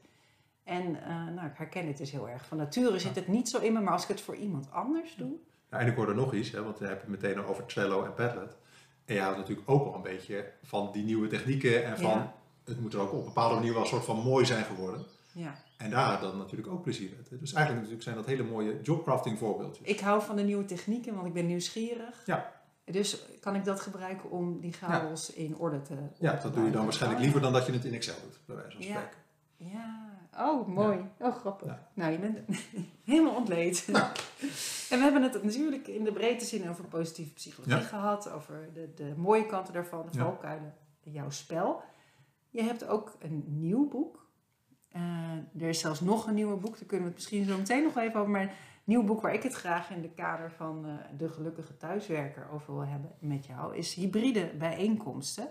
[0.65, 2.47] En eh, nou, ik herken het dus heel erg.
[2.47, 5.15] Van nature zit het niet zo in me, maar als ik het voor iemand anders
[5.17, 5.33] doe.
[5.71, 8.05] Nou, en ik hoorde nog iets, hè, want dan heb je het meteen over Trello
[8.05, 8.57] en Padlet.
[9.05, 12.35] En je houdt natuurlijk ook wel een beetje van die nieuwe technieken en van Ja.
[12.65, 15.05] het moet er ook op een bepaalde manier wel een soort van mooi zijn geworden.
[15.35, 15.55] Ja.
[15.77, 17.41] En daar dan natuurlijk ook plezier uit.
[17.41, 19.87] Dus eigenlijk zijn dat hele mooie jobcrafting voorbeeldjes.
[19.89, 22.23] Ik hou van de nieuwe technieken, want ik ben nieuwsgierig.
[22.27, 22.53] Ja.
[22.85, 26.71] Dus kan ik dat gebruiken om die chaos in orde te Ja, dat doe je
[26.71, 28.93] dan waarschijnlijk liever dan dat je het in Excel doet, bij wijze van Ja.
[28.93, 29.21] spreken.
[29.57, 30.11] Ja,
[30.51, 30.99] oh mooi.
[31.19, 31.69] Oh, grappig.
[31.69, 31.89] Ja.
[31.95, 32.39] Nou, je bent
[33.05, 33.85] helemaal ontleed.
[34.91, 37.81] En we hebben het natuurlijk in de breedte zin over positieve psychologie Ja.
[37.81, 41.83] gehad, over de, de mooie kanten daarvan, de valkuilen, jouw spel.
[42.51, 44.22] Je hebt ook een nieuw boek.
[44.93, 47.83] Eh, er is zelfs nog een nieuw boek, daar kunnen we het misschien zo meteen
[47.83, 48.31] nog even over.
[48.33, 48.51] Maar een
[48.85, 52.75] nieuw boek waar ik het graag in de kader van eh, de gelukkige thuiswerker over
[52.75, 55.49] wil hebben met jou, is hybride bijeenkomsten.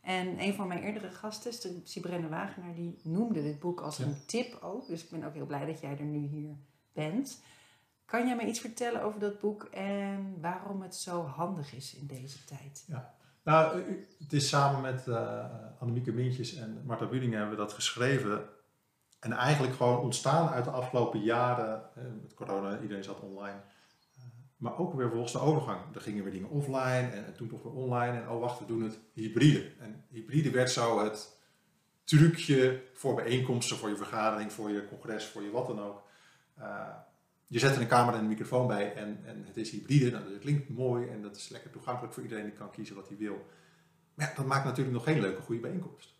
[0.00, 1.52] En een van mijn eerdere gasten,
[1.84, 4.04] Sibrenne Wagenaar, die noemde dit boek als Ja.
[4.04, 4.86] een tip ook.
[4.88, 6.54] Dus ik ben ook heel blij dat jij er nu hier
[6.92, 7.42] bent.
[8.04, 12.06] Kan jij me iets vertellen over dat boek en waarom het zo handig is in
[12.06, 12.84] deze tijd?
[13.44, 13.86] Nou, eh,
[14.18, 15.44] het is samen met eh
[15.78, 18.44] Annemieke Mintjes en Marta Buding hebben we dat geschreven.
[19.24, 23.58] En eigenlijk gewoon ontstaan uit de afgelopen jaren, eh, met corona, iedereen zat online.
[24.16, 24.22] Eh,
[24.56, 25.80] maar ook weer volgens de overgang.
[25.94, 28.20] Er gingen weer dingen offline en, en toen toch weer online.
[28.20, 29.72] En oh wacht, we doen het hybride.
[29.78, 31.38] En hybride werd zo het
[32.04, 36.02] trucje voor bijeenkomsten, voor je vergadering, voor je congres, voor je wat dan ook.
[36.54, 36.88] Eh,
[37.46, 40.10] je zet er een camera en een microfoon bij en, en het is hybride.
[40.10, 42.44] Nou, dat klinkt mooi en dat is lekker toegankelijk voor iedereen.
[42.44, 43.46] Die kan kiezen wat hij wil.
[44.14, 46.13] Maar ja, dat maakt natuurlijk nog geen leuke, goede bijeenkomst.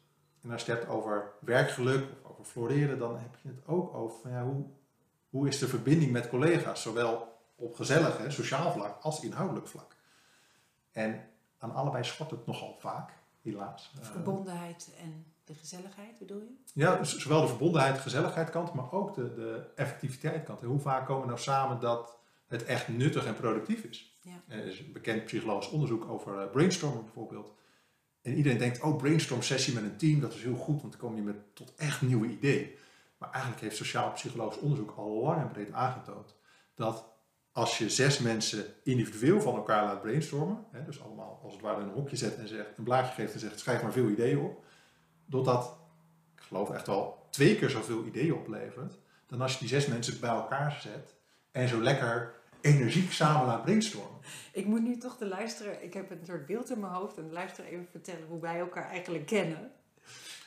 [0.44, 3.94] En als je het hebt over werkgeluk of over floreren, dan heb je het ook
[3.94, 4.64] over van, ja, hoe,
[5.30, 9.96] hoe is de verbinding met collega's, zowel op gezellig, hè, sociaal vlak, als inhoudelijk vlak.
[10.92, 11.28] En
[11.58, 13.92] aan allebei schort het nogal vaak, helaas.
[14.00, 16.54] Eh, Verbondenheid en de gezelligheid bedoel je?
[16.74, 20.62] ja, zowel de verbondenheid, gezelligheid kant, maar ook de, de effectiviteit kant.
[20.62, 24.18] En Hoe vaak komen we nou samen dat het echt nuttig en productief is?
[24.20, 24.54] Ja.
[24.54, 27.52] Er is een bekend psychologisch onderzoek over eh, brainstormen bijvoorbeeld.
[28.24, 31.00] En iedereen denkt, oh, brainstorm sessie met een team, dat is heel goed, want dan
[31.00, 32.70] kom je met tot echt nieuwe ideeën.
[33.18, 36.34] Maar eigenlijk heeft sociaal-psychologisch onderzoek al lang en breed aangetoond
[36.74, 37.04] dat
[37.52, 41.80] als je zes mensen individueel van elkaar laat brainstormen, hè, dus allemaal als het ware
[41.80, 44.38] in een hokje zet en zegt, een blaadje geeft en zegt, schrijf maar veel ideeën
[44.38, 44.64] op,
[45.26, 45.76] dat dat,
[46.36, 50.20] ik geloof echt wel, twee keer zoveel ideeën oplevert dan als je die zes mensen
[50.20, 51.14] bij elkaar zet
[51.50, 52.34] en zo lekker
[52.64, 54.18] energiek samen laat brainstormen.
[54.52, 57.26] Ik moet nu toch de luisteraar, ik heb een soort beeld in mijn hoofd en
[57.26, 59.70] de luisteraar even vertellen hoe wij elkaar eigenlijk kennen.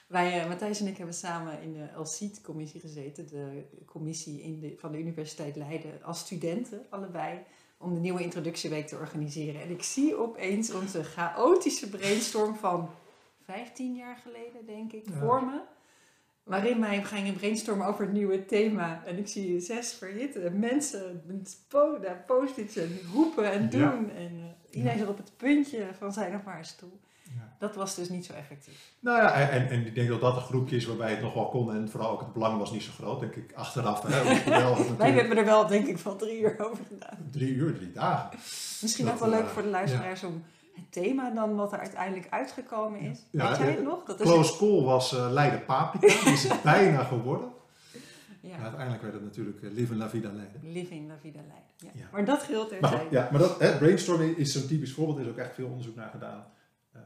[0.08, 4.75] Wij, eh, Matthijs en ik hebben samen in de LCIT-commissie gezeten, de commissie in de,
[4.77, 7.39] van de Universiteit Leiden, als studenten allebei,
[7.77, 9.62] om de nieuwe introductieweek te organiseren.
[9.62, 12.89] En ik zie opeens onze chaotische brainstorm van
[13.43, 15.19] 15 jaar geleden, denk ik, Ja.
[15.19, 15.60] voor me.
[16.47, 19.01] Waarin wij gingen brainstormen over het nieuwe thema.
[19.05, 21.57] En ik zie zes verhitte mensen met
[22.27, 23.69] post-its en roepen en Ja.
[23.69, 24.12] doen.
[24.12, 24.31] En
[24.71, 26.99] eh, iedereen zat op het puntje van zijn of haar stoel.
[27.23, 27.55] Ja.
[27.60, 28.93] Dat was dus niet zo effectief.
[28.99, 31.49] Nou ja, en, en, ik denk dat dat een groepje is waarbij het nog wel
[31.49, 34.01] kon en vooral ook het belang was niet zo groot, denk ik, achteraf.
[34.01, 34.23] Hè,
[34.97, 37.17] Wij hebben er wel, denk ik, van drie uur over gedaan.
[37.31, 38.29] drie uur, drie dagen.
[38.81, 40.43] Misschien Dat, ook wel leuk eh, voor de luisteraars om
[40.77, 43.19] het thema dan wat er uiteindelijk uitgekomen is.
[43.31, 44.03] Ja, Weet jij het eh, nog?
[44.03, 47.49] Dat is Close call was eh Leiden Paprika, die is het bijna geworden.
[48.41, 50.61] ja, Maar uiteindelijk werd het natuurlijk eh, Live in La Vida Leiden.
[50.71, 51.65] Living La Vida Leiden.
[51.77, 51.89] Ja.
[51.93, 52.05] Ja.
[52.11, 53.03] Maar dat geldt Maar, terzijde.
[53.03, 55.67] goed, ja, maar dat, hè, brainstorming is zo'n typisch voorbeeld, er is ook echt veel
[55.67, 56.45] onderzoek naar gedaan.
[56.93, 57.03] Ehm,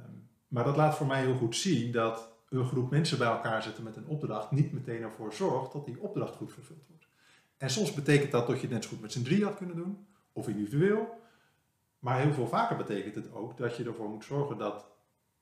[0.47, 3.83] maar dat laat voor mij heel goed zien dat een groep mensen bij elkaar zetten
[3.83, 7.05] met een opdracht niet meteen ervoor zorgt dat die opdracht goed vervuld wordt.
[7.57, 9.75] En soms betekent dat dat je het net zo goed met z'n drie had kunnen
[9.75, 11.19] doen, of individueel.
[12.01, 14.85] Maar heel veel vaker betekent het ook dat je ervoor moet zorgen dat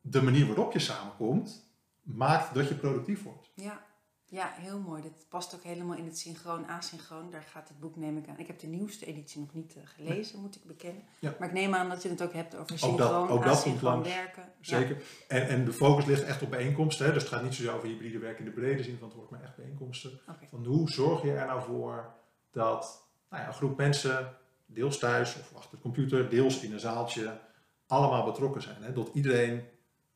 [0.02, 3.50] de manier waarop je samenkomt, maakt dat je productief wordt.
[3.54, 3.86] Ja,
[4.26, 5.02] ja, heel mooi.
[5.02, 7.30] Dit past ook helemaal in het synchroon, asynchroon.
[7.32, 8.38] Daar gaat het boek, neem ik aan.
[8.40, 11.04] Ik heb de nieuwste editie nog niet eh, gelezen, moet ik bekennen.
[11.20, 11.36] Ja.
[11.40, 13.46] Maar ik neem aan dat je het ook hebt over synchroon, dat- ook dat komt
[13.46, 14.44] asynchroon werken.
[14.44, 14.52] Ja.
[14.80, 15.02] Zeker.
[15.28, 17.06] En, en de focus ligt echt op bijeenkomsten.
[17.06, 17.14] Hè?
[17.14, 19.30] Dus het gaat niet zozeer over hybride werk in de brede zin van het woord,
[19.30, 20.20] maar echt bijeenkomsten.
[20.30, 20.48] Oké.
[20.50, 22.14] Van hoe zorg je er nou voor
[22.52, 24.38] dat nou ja, een groep mensen,
[24.74, 27.40] deels thuis of achter de computer, deels in een zaaltje,
[27.88, 28.84] allemaal betrokken zijn.
[28.84, 28.94] Hè?
[28.94, 29.64] Dat iedereen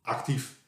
[0.01, 0.59] actief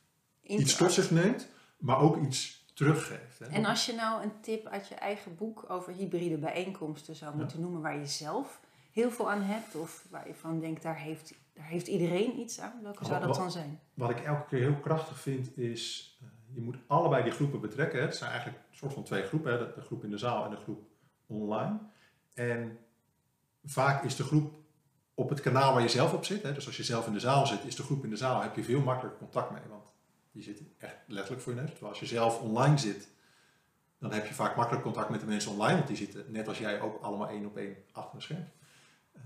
[0.41, 3.39] iets tot zich neemt, maar ook iets teruggeeft.
[3.39, 3.45] Hè?
[3.45, 7.37] En als je nou een tip uit je eigen boek over hybride bijeenkomsten zou Ja.
[7.37, 8.59] moeten noemen waar je zelf
[8.91, 12.59] heel veel aan hebt of waar je van denkt daar heeft, daar heeft iedereen iets
[12.59, 13.79] aan, welke zou dat Wat- dan zijn?
[13.93, 17.99] Wat ik elke keer heel krachtig vind is, eh, je moet allebei die groepen betrekken.
[17.99, 18.05] Hè.
[18.05, 19.57] Het zijn eigenlijk een soort van twee groepen, hè.
[19.57, 20.83] de, de groep in de zaal en de groep
[21.27, 21.77] online.
[22.33, 22.77] En
[23.65, 24.53] vaak is de groep
[25.13, 26.43] op het kanaal waar je zelf op zit.
[26.43, 26.53] Hè.
[26.53, 28.55] Dus als je zelf in de zaal zit, is de groep in de zaal, heb
[28.55, 29.61] je veel makkelijker contact mee.
[29.69, 29.83] Want
[30.31, 31.69] die zit echt letterlijk voor je neus.
[31.69, 33.07] Terwijl als je zelf online zit,
[33.99, 35.75] dan heb je vaak makkelijk contact met de mensen online.
[35.75, 38.47] Want die zitten net als jij ook allemaal één op één achter een scherm.
[39.13, 39.21] Eh,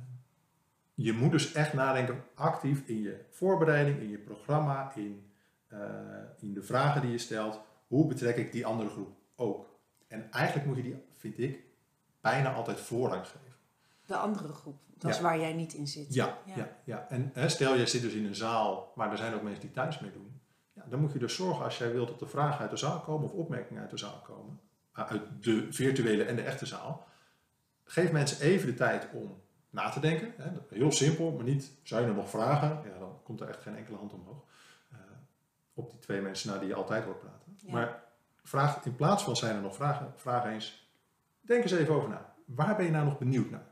[0.93, 5.31] Je moet dus echt nadenken actief in je voorbereiding, in je programma, in,
[5.67, 5.79] eh,
[6.39, 7.59] in de vragen die je stelt.
[7.87, 9.77] Hoe betrek ik die andere groep ook?
[10.07, 11.63] En eigenlijk moet je die, vind ik,
[12.21, 13.48] bijna altijd voorrang geven.
[14.09, 16.13] De andere groep, dat is waar jij niet in zit.
[16.13, 16.69] Ja, ja.
[16.83, 19.61] ja, En hè, stel, jij zit dus in een zaal, maar er zijn ook mensen
[19.61, 20.41] die thuis meedoen.
[20.73, 22.99] Ja, dan moet je dus zorgen als jij wilt dat er vragen uit de zaal
[22.99, 24.59] komen of opmerkingen uit de zaal komen.
[24.97, 27.07] uh, Uit de virtuele en de echte zaal.
[27.83, 30.33] Geef mensen even de tijd om na te denken.
[30.37, 30.51] Hè.
[30.69, 32.67] Heel simpel, maar niet, zijn er nog vragen?
[32.67, 34.43] Ja, dan komt er echt geen enkele hand omhoog.
[34.93, 34.97] Uh,
[35.73, 37.57] op die twee mensen naar die je altijd hoort praten.
[37.67, 38.03] Maar
[38.43, 40.91] vraag, in plaats van zijn er nog vragen, vraag eens,
[41.41, 42.33] denk eens even over na.
[42.45, 43.67] Waar ben je nou nog benieuwd naar?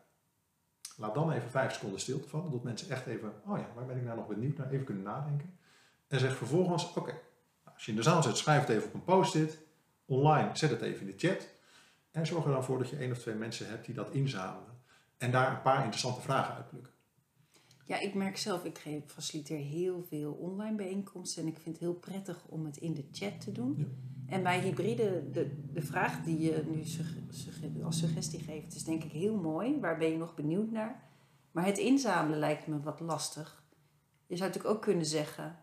[0.99, 3.97] Laat dan even vijf seconden stilte vallen, dat mensen echt even, oh ja, waar ben
[3.97, 5.57] ik nou nog benieuwd naar, even kunnen nadenken.
[6.07, 7.13] En zeg vervolgens, oké,
[7.63, 9.57] als je in de zaal zit, schrijf het even op een post-it.
[10.05, 11.47] Online, zet het even in de chat.
[12.12, 14.81] En zorg er dan voor dat je één of twee mensen hebt die dat inzamelen.
[15.17, 16.93] En daar een paar interessante vragen uitplukken.
[17.88, 21.84] Ja, ik merk zelf, ik geef, faciliteer heel veel online bijeenkomsten en ik vind het
[21.84, 23.76] heel prettig om het in de chat te doen.
[23.78, 23.86] Ja.
[24.36, 26.63] En bij hybride, de, de vraag die je
[27.76, 29.80] nu als suggestie geeft, is denk ik heel mooi.
[29.80, 31.04] Waar ben je nog benieuwd naar?
[31.52, 33.63] Maar het inzamelen lijkt me wat lastig.
[34.26, 35.56] Je zou natuurlijk ook kunnen zeggen,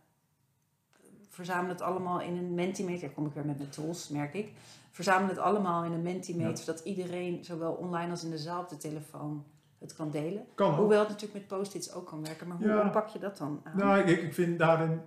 [1.29, 3.01] verzamel het allemaal in een Mentimeter.
[3.07, 4.53] Daar kom ik weer met mijn tools, merk ik.
[4.91, 6.57] Verzamel het allemaal in een Mentimeter, Ja.
[6.57, 9.45] zodat iedereen, zowel online als in de zaal op de telefoon,
[9.85, 10.47] het kan delen.
[10.55, 10.75] Kan.
[10.75, 12.89] Hoewel het natuurlijk met post-its ook kan werken, maar hoe, Ja.
[12.89, 13.77] pak je dat dan aan?
[13.77, 15.01] Nou, ik, ik vind daarin,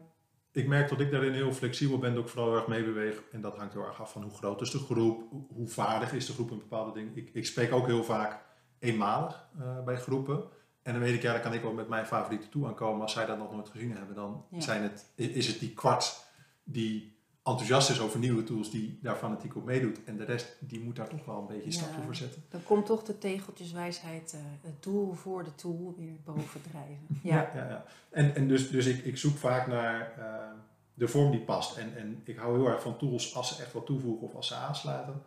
[0.51, 3.21] ik merk dat ik daarin heel flexibel ben, dat ik vooral heel erg meebeweeg.
[3.31, 6.25] En dat hangt heel erg af van hoe groot is de groep, hoe, vaardig is
[6.25, 7.11] de groep in bepaalde dingen.
[7.15, 8.39] Ik, ik spreek ook heel vaak
[8.79, 10.43] eenmalig eh, bij groepen.
[10.83, 13.01] En dan weet ik, ja, dan kan ik wel met mijn favoriete toe aankomen.
[13.01, 14.59] Als zij dat nog nooit gezien hebben, dan Ja.
[14.61, 16.25] zijn het, is het die kwart
[16.63, 17.16] die
[17.47, 20.03] enthousiast is over nieuwe tools, die daar fanatiek op meedoet.
[20.05, 21.77] En de rest, die moet daar toch wel een beetje een Ja.
[21.77, 22.43] stapje voor zetten.
[22.49, 27.07] Dan komt toch de tegeltjeswijsheid, eh, het doel voor de tool, weer boven drijven.
[27.23, 27.86] Ja, Ja, ja.
[28.10, 30.49] En, en dus, dus ik, ik zoek vaak naar eh,
[30.93, 31.77] de vorm die past.
[31.77, 34.47] En, en ik hou heel erg van tools als ze echt wat toevoegen of als
[34.47, 35.21] ze aansluiten.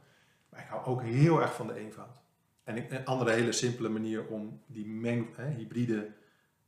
[0.49, 2.19] Maar ik hou ook heel erg van de eenvoud.
[2.65, 6.11] En ik- een andere hele simpele manier om die meng, hè, hybride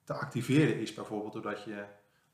[0.05, 1.85] te activeren is bijvoorbeeld doordat je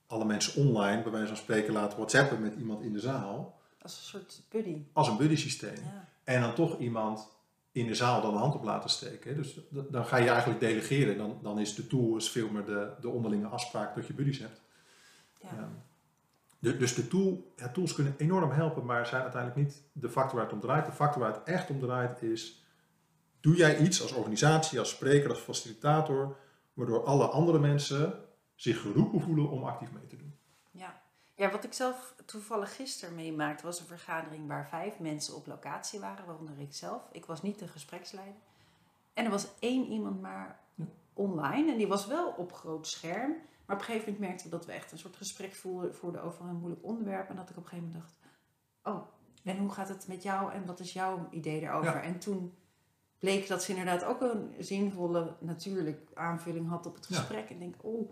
[0.09, 3.59] alle mensen online, bij wijze van spreken, laat whatsappen met iemand in de zaal.
[3.83, 4.77] als een soort buddy.
[4.93, 5.75] Als een buddy systeem.
[5.75, 6.09] Ja.
[6.25, 7.29] En dan toch iemand
[7.73, 9.37] in de zaal dan een hand op laten steken.
[9.37, 11.17] Dus dan ga je eigenlijk delegeren.
[11.19, 14.39] Dan, dan is de tool is veel meer de, de onderlinge afspraak dat je buddies
[14.39, 14.61] hebt.
[15.43, 15.49] Ja.
[15.57, 15.69] Ja.
[16.59, 20.35] De- dus de tool, ja, tools kunnen enorm helpen, maar zijn uiteindelijk niet de factor
[20.37, 20.87] waar het om draait.
[20.87, 22.63] De factor waar het echt om draait is,
[23.41, 26.37] doe jij iets als organisatie, als spreker, als facilitator,
[26.75, 28.15] waardoor alle andere mensen
[28.59, 30.35] zich geroepen voelen om actief mee te doen.
[30.71, 31.03] Ja.
[31.35, 36.01] ja, wat ik zelf toevallig gisteren meemaakte was een vergadering waar vijf mensen op locatie
[36.01, 37.09] waren, waaronder ik zelf.
[37.13, 38.41] Ik was niet de gespreksleider.
[39.15, 40.85] En er was één iemand maar Ja.
[41.13, 43.31] online en die was wel op groot scherm.
[43.67, 46.45] Maar op een gegeven moment merkte ik dat we echt een soort gesprek voerden, over
[46.45, 47.29] een moeilijk onderwerp.
[47.29, 48.19] En dat ik op een gegeven moment dacht,
[48.97, 49.07] oh,
[49.45, 51.95] en hoe gaat het met jou en wat is jouw idee daarover?
[51.95, 52.03] Ja.
[52.03, 52.55] En toen
[53.19, 57.17] bleek dat ze inderdaad ook een zinvolle, natuurlijk aanvulling had op het Ja.
[57.17, 57.49] gesprek.
[57.49, 58.11] En ik denk, oh,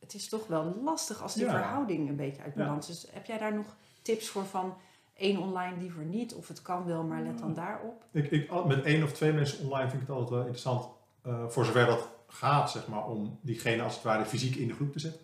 [0.00, 1.50] het is toch wel lastig als die Ja.
[1.50, 2.64] verhouding een beetje uit Ja.
[2.64, 3.00] balans is.
[3.00, 4.74] Dus heb jij daar nog tips voor van
[5.14, 6.34] één online liever niet?
[6.34, 8.04] Of het kan wel, maar let dan daarop?
[8.10, 10.88] Ik, ik, met één of twee mensen online vind ik het altijd wel interessant,
[11.22, 14.74] eh, voor zover dat gaat, zeg maar, om diegene als het ware fysiek in de
[14.74, 15.20] groep te zetten.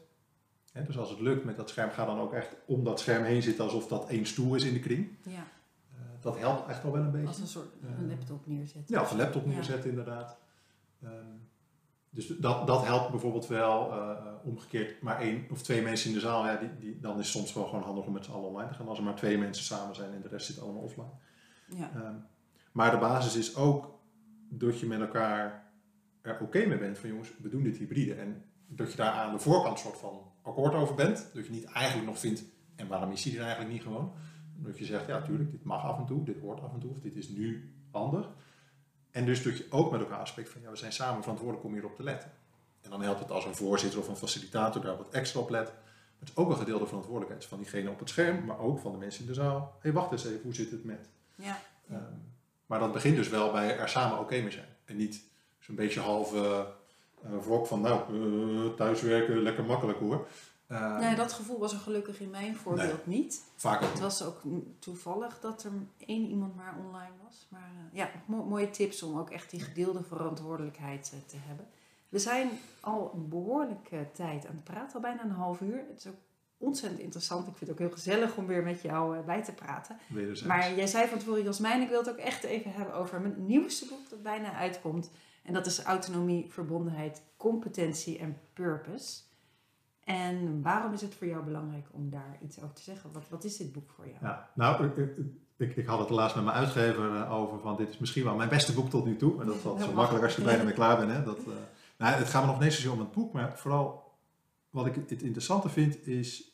[0.72, 3.24] Hè, dus als het lukt met dat scherm, ga dan ook echt om dat scherm
[3.24, 5.08] heen zitten alsof dat één stoel is in de kring.
[5.22, 7.26] Ja, Eh, dat helpt echt al wel een beetje.
[7.26, 8.94] als een soort Eh, een laptop neerzetten.
[8.94, 9.50] Ja, of een laptop Ja.
[9.50, 10.36] neerzetten inderdaad.
[11.02, 11.12] Ehm,
[12.16, 15.02] dus dat, dat helpt bijvoorbeeld wel eh, eh, omgekeerd.
[15.02, 17.52] Maar één of twee mensen in de zaal, ja, die, die, dan is het soms
[17.52, 18.88] wel gewoon handig om met z'n allen online te gaan.
[18.88, 21.10] Als er maar twee mensen samen zijn en de rest zit allemaal offline.
[21.68, 21.90] Ja.
[21.94, 22.14] Ehm,
[22.72, 23.98] maar de basis is ook
[24.48, 25.70] dat je met elkaar
[26.22, 28.14] er oké mee bent van jongens, we doen dit hybride.
[28.14, 31.30] En dat je daar aan de voorkant soort van akkoord over bent.
[31.34, 32.44] Dat je niet eigenlijk nog vindt,
[32.76, 34.12] en waarom is die er eigenlijk niet gewoon?
[34.56, 36.90] Dat je zegt, ja tuurlijk, dit mag af en toe, dit hoort af en toe,
[36.90, 38.30] of dit is nu handig.
[39.16, 41.72] En dus dat je ook met elkaar afspreekt van, ja, we zijn samen verantwoordelijk om
[41.72, 42.30] hierop te letten.
[42.82, 45.72] En dan helpt het als een voorzitter of een facilitator daar wat extra op let.
[46.18, 48.98] Het is ook een gedeelde verantwoordelijkheid van diegene op het scherm, maar ook van de
[48.98, 49.58] mensen in de zaal.
[49.58, 51.08] Hé, hey, wacht eens even, hoe zit het met?
[51.34, 51.58] Ja.
[51.90, 52.00] Ehm,
[52.66, 54.76] maar dat begint dus wel bij er samen oké mee zijn.
[54.84, 55.22] En niet
[55.58, 56.60] zo'n beetje half eh
[57.22, 60.28] eh, wrok van, nou, eh, thuiswerken, lekker makkelijk hoor.
[60.68, 63.42] Ehm, Nee, dat gevoel was er gelukkig in mijn voorbeeld niet.
[63.56, 64.40] Vaak ook Het was ook
[64.78, 65.70] toevallig dat er
[66.06, 67.46] één iemand maar online was.
[67.48, 71.66] Maar eh, ja, mo- mooie tips om ook echt die gedeelde verantwoordelijkheid eh, te hebben.
[72.08, 72.48] We zijn
[72.80, 75.84] al een behoorlijke tijd aan het praten, al bijna een half uur.
[75.88, 76.14] Het is ook
[76.58, 77.40] ontzettend interessant.
[77.48, 79.96] Ik vind het ook heel gezellig om weer met jou eh, bij te praten.
[80.08, 80.42] wederzijds.
[80.54, 83.46] Maar jij zei van tevoren, Jasmijn, ik wil het ook echt even hebben over mijn
[83.46, 85.10] nieuwste boek dat bijna uitkomt.
[85.42, 89.20] En dat is Autonomie, Verbondenheid, Competentie en Purpose.
[90.06, 93.12] En waarom is het voor jou belangrijk om daar iets over te zeggen?
[93.12, 94.18] Wat, wat is dit boek voor jou?
[94.20, 95.04] Ja, nou, eh,
[95.56, 98.34] ik, ik had het laatst met mijn uitgever eh, over van dit is misschien wel
[98.34, 99.40] mijn beste boek tot nu toe.
[99.40, 101.10] En dat is zo makkelijk als je er bijna mee klaar bent.
[101.10, 101.24] Hè?
[101.24, 101.52] Dat, eh,
[101.98, 104.12] nou, het gaat me nog niet zozeer om het boek, maar vooral
[104.70, 106.50] wat ik het interessante vind is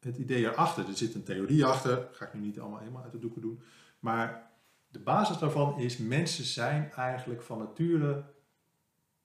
[0.00, 0.88] het idee erachter.
[0.88, 3.62] Er zit een theorie achter, ga ik nu niet allemaal helemaal uit de doeken doen.
[3.98, 4.50] Maar
[4.88, 8.24] de basis daarvan is mensen zijn eigenlijk van nature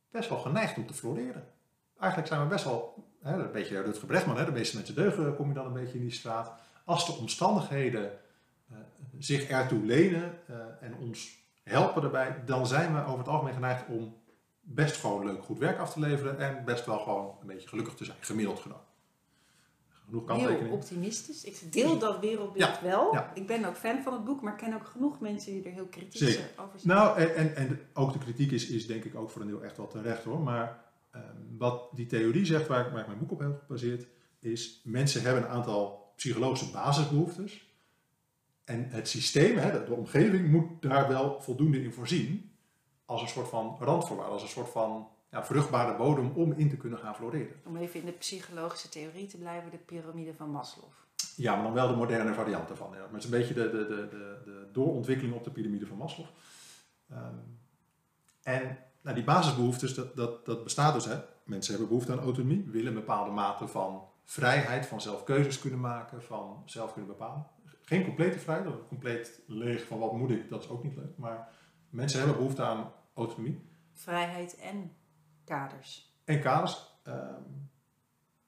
[0.10, 1.48] best wel geneigd om te floreren.
[2.00, 5.36] Eigenlijk zijn we best wel, hè, een beetje Rutger Bregman, hè, de meeste mensen deugen,
[5.36, 6.52] kom je dan een beetje in die straat.
[6.86, 8.12] Als de omstandigheden
[8.72, 8.78] eh,
[9.20, 13.84] zich ertoe lenen eh, en ons helpen daarbij, dan zijn we over het algemeen geneigd
[13.88, 14.16] om
[14.62, 17.94] best gewoon leuk goed werk af te leveren en best wel gewoon een beetje gelukkig
[17.94, 18.84] te zijn, gemiddeld genomen.
[20.06, 20.72] Genoeg Heel kanttekeningen.
[20.78, 21.44] optimistisch.
[21.44, 23.14] Ik deel dat wereldbeeld Ja, wel.
[23.14, 23.32] ja.
[23.34, 25.86] Ik ben ook fan van het boek, maar ken ook genoeg mensen die er heel
[25.86, 26.50] kritisch Zeker.
[26.58, 26.98] over zijn.
[26.98, 29.64] Nou, en, en, en ook de kritiek is, is denk ik ook voor een deel
[29.64, 30.40] echt wel terecht hoor.
[30.40, 31.24] Maar ehm,
[31.58, 34.08] wat die theorie zegt, waar, ik- waar ik mijn boek op heb gebaseerd,
[34.40, 37.70] is mensen hebben een aantal psychologische basisbehoeftes.
[38.64, 42.52] En het systeem, hè, de, omgeving, moet daar wel voldoende in voorzien.
[43.06, 46.78] Als een soort van randvoorwaarde, als een soort van ja, vruchtbare bodem om in te
[46.78, 47.56] kunnen gaan floreren.
[47.66, 50.90] Om even in de psychologische theorie te blijven, de piramide van Maslow.
[51.36, 52.92] Ja, maar dan wel de moderne variant ervan.
[52.92, 52.98] Ja.
[52.98, 55.98] Maar het is een beetje de, de, de, de, de doorontwikkeling op de piramide van
[55.98, 56.26] Maslow.
[57.10, 57.36] Ehm,
[58.44, 61.06] en nou, die basisbehoeftes, dat, dat, dat bestaat dus.
[61.06, 61.20] Hè.
[61.44, 65.80] Mensen hebben behoefte aan autonomie, willen een bepaalde mate van vrijheid, van zelf keuzes kunnen
[65.80, 67.48] maken, van zelf kunnen bepalen.
[67.82, 71.18] Geen complete vrijheid, compleet leeg van wat moet ik, dat is ook niet leuk.
[71.18, 71.50] Maar
[71.90, 74.96] mensen hebben behoefte aan autonomie Vrijheid en
[75.44, 76.16] kaders.
[76.26, 77.00] en kaders.
[77.04, 77.42] ehm,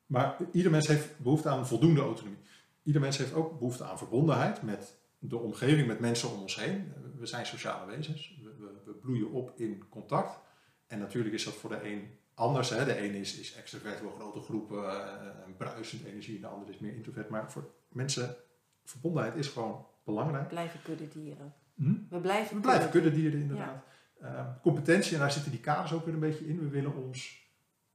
[0.05, 2.39] maar ieder mens heeft behoefte aan voldoende autonomie.
[2.83, 6.93] Ieder mens heeft ook behoefte aan verbondenheid met de omgeving, met mensen om ons heen.
[7.17, 8.41] We zijn sociale wezens.
[8.85, 10.39] We, bloeien op in contact.
[10.87, 12.69] En natuurlijk is dat voor de een anders.
[12.69, 12.85] Hè.
[12.85, 16.39] De een is, is extrovert, wil grote groepen, eh, en bruisend energie.
[16.39, 17.29] De ander is meer introvert.
[17.29, 18.35] Maar voor mensen,
[18.83, 20.43] verbondenheid is gewoon belangrijk.
[20.43, 21.53] We blijven kuddedieren.
[21.75, 21.93] Hm?
[22.09, 23.83] We blijven, We blijven kudde- kuddedieren inderdaad.
[24.19, 26.59] Eh, competentie, en daar zitten die kaders ook weer een beetje in.
[26.59, 27.41] We willen ons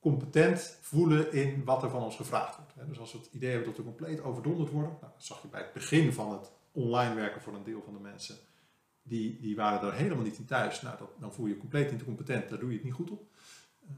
[0.00, 2.88] competent voelen in wat er van ons gevraagd wordt.
[2.88, 5.48] Dus als we het idee hebben dat we compleet overdonderd worden, nou, dat zag je
[5.48, 8.36] bij het begin van het online werken voor een deel van de mensen,
[9.08, 10.82] die, die waren er helemaal niet in thuis.
[10.82, 13.10] Nou, dat, dan voel je je compleet niet competent, daar doe je het niet goed
[13.10, 13.22] op.
[13.88, 13.94] Ehm,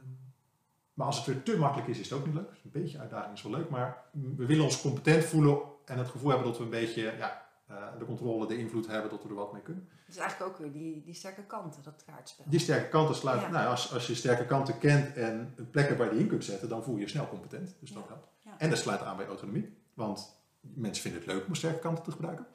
[0.94, 2.48] maar als het weer te makkelijk is, is het ook niet leuk.
[2.50, 4.04] Dus een beetje uitdaging is wel leuk, maar
[4.36, 7.98] we willen ons competent voelen en het gevoel hebben dat we een beetje ja, eh,
[7.98, 9.88] de controle, de invloed hebben, dat we er wat mee kunnen.
[10.08, 12.44] Is eigenlijk ook weer die, die sterke kanten, dat kaartspel.
[12.48, 13.46] Die sterke kanten sluiten.
[13.46, 13.52] Ja.
[13.54, 16.68] Nou, als, als je sterke kanten kent en plekken waar je die in kunt zetten,
[16.68, 17.74] dan voel je je snel competent.
[17.80, 18.08] Dus dat Ja.
[18.08, 18.28] helpt.
[18.38, 18.58] Ja.
[18.58, 19.76] En dat sluit aan bij autonomie.
[19.94, 22.46] Want mensen vinden het leuk om sterke kanten te gebruiken.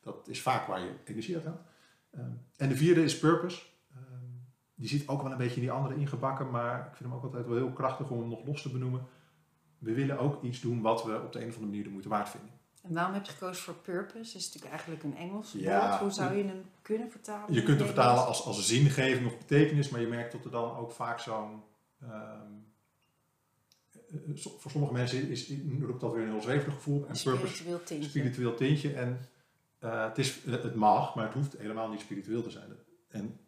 [0.00, 1.60] Dat is vaak waar je energie uit haalt.
[2.14, 3.62] Ehm, en de vierde is purpose.
[3.94, 4.02] Ehm,
[4.74, 7.24] die zit ook wel een beetje in die andere ingebakken, maar ik vind hem ook
[7.24, 9.06] altijd wel heel krachtig om hem nog los te benoemen.
[9.78, 12.08] We willen ook iets doen wat we op de een of andere manier de moeite
[12.08, 12.50] waard vinden.
[12.82, 14.32] En waarom heb je gekozen voor purpose?
[14.32, 15.88] Dat is natuurlijk eigenlijk een Engels Ja.
[15.88, 16.00] woord.
[16.00, 17.54] Hoe zou je hem kunnen vertalen?
[17.54, 20.76] Je kunt het vertalen als, als zingeving of betekenis, maar je merkt dat er dan
[20.76, 21.62] ook vaak zo'n.
[22.02, 22.52] ehm,
[23.92, 27.06] eh, so- voor sommige mensen is, roept dat weer een heel zweverig gevoel.
[27.06, 28.08] En Een purpose, spiritueel tintje.
[28.08, 28.92] spiritueel tintje.
[28.92, 29.20] En
[29.84, 32.72] eh, het, is, het mag, maar het hoeft helemaal niet spiritueel te zijn.
[33.08, 33.40] En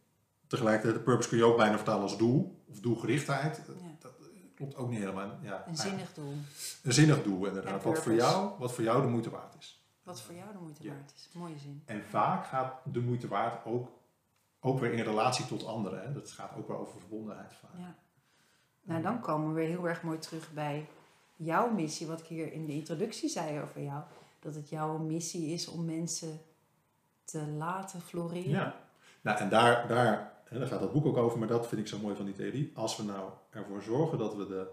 [0.46, 3.56] tegelijkertijd, de purpose kun je ook bijna vertalen als doel of doelgerichtheid.
[3.66, 3.72] Ja.
[3.98, 4.12] Dat
[4.54, 5.30] klopt ook niet helemaal.
[5.42, 6.32] Ja, Een zinnig doel.
[6.82, 7.82] een zinnig doel, inderdaad.
[7.82, 9.84] Wat voor, jou, wat voor jou de moeite waard is.
[10.02, 10.92] Wat voor jou de moeite Ja.
[10.92, 11.28] waard is.
[11.32, 11.82] Mooie zin.
[11.84, 13.88] En vaak gaat de moeite waard ook,
[14.60, 16.02] ook weer in relatie tot anderen.
[16.02, 16.12] Hè?
[16.12, 17.70] Dat gaat ook wel over verbondenheid vaak.
[17.78, 17.94] Ja.
[18.82, 20.86] Nou, dan komen we weer heel erg mooi terug bij
[21.36, 22.06] jouw missie.
[22.06, 24.02] Wat ik hier in de introductie zei over jou.
[24.46, 26.40] Dat het jouw missie is om mensen
[27.24, 28.50] te laten floreren.
[28.50, 28.80] Ja.
[29.20, 32.16] Nou, en daar, daar, gaat dat boek ook over, maar dat vind ik zo mooi
[32.16, 32.70] van die theorie.
[32.74, 34.68] Als we nou ervoor zorgen dat we de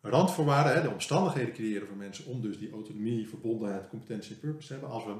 [0.00, 4.66] randvoorwaarden, hè, de omstandigheden creëren voor mensen om dus die autonomie, verbondenheid, competentie en purpose
[4.66, 4.90] te hebben.
[4.90, 5.14] Als we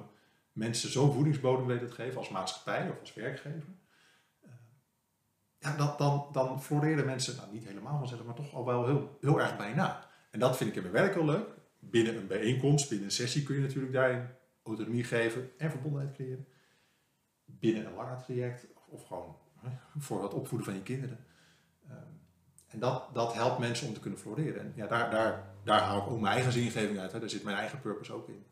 [0.52, 3.68] mensen zo'n voedingsbodem weten te geven als maatschappij of als werkgever.
[4.42, 4.50] eh,
[5.58, 8.86] Ja, dan, dan, dan floreren mensen, nou niet helemaal van zeggen, maar toch al wel
[8.86, 10.06] heel, heel erg bijna.
[10.30, 11.48] En dat vind ik in mijn werk heel leuk.
[11.90, 14.26] Binnen een bijeenkomst, binnen een sessie kun je natuurlijk daarin
[14.62, 16.46] autonomie geven en verbondenheid creëren.
[17.44, 21.24] Binnen een langer traject of, gewoon hè, voor het opvoeden van je kinderen.
[21.88, 21.96] Ehm,
[22.66, 24.60] en dat, dat helpt mensen om te kunnen floreren.
[24.60, 27.12] En ja, daar, daar, daar haal ik ook mijn eigen zingeving uit.
[27.12, 27.20] Hè.
[27.20, 28.44] Daar zit mijn eigen purpose ook in.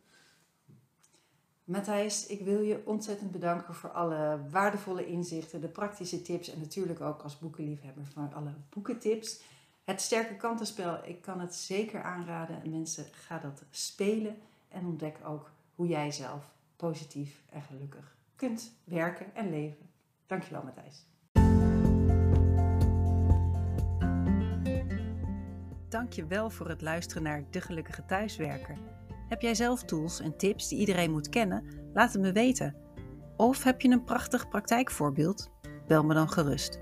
[1.65, 7.01] Matthijs, ik wil je ontzettend bedanken voor alle waardevolle inzichten, de praktische tips en natuurlijk
[7.01, 9.43] ook als boekenliefhebber voor alle boekentips.
[9.85, 12.71] Het sterke kantenspel, ik kan het zeker aanraden.
[12.71, 14.37] Mensen, ga dat spelen
[14.69, 19.91] en ontdek ook hoe jij zelf positief en gelukkig kunt werken en leven.
[20.27, 21.07] Dankjewel Matthijs.
[25.89, 28.77] Dankjewel voor het luisteren naar De Gelukkige Thuiswerker.
[29.29, 31.65] Heb jij zelf tools en tips die iedereen moet kennen?
[31.93, 32.77] Laat het me weten.
[33.37, 35.51] Of heb je een prachtig praktijkvoorbeeld?
[35.87, 36.81] Bel me dan gerust.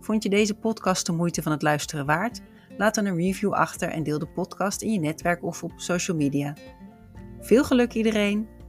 [0.00, 2.40] Vond je deze podcast de moeite van het luisteren waard?
[2.76, 6.16] Laat dan een review achter en deel de podcast in je netwerk of op social
[6.16, 6.56] media.
[7.40, 8.59] Veel geluk iedereen!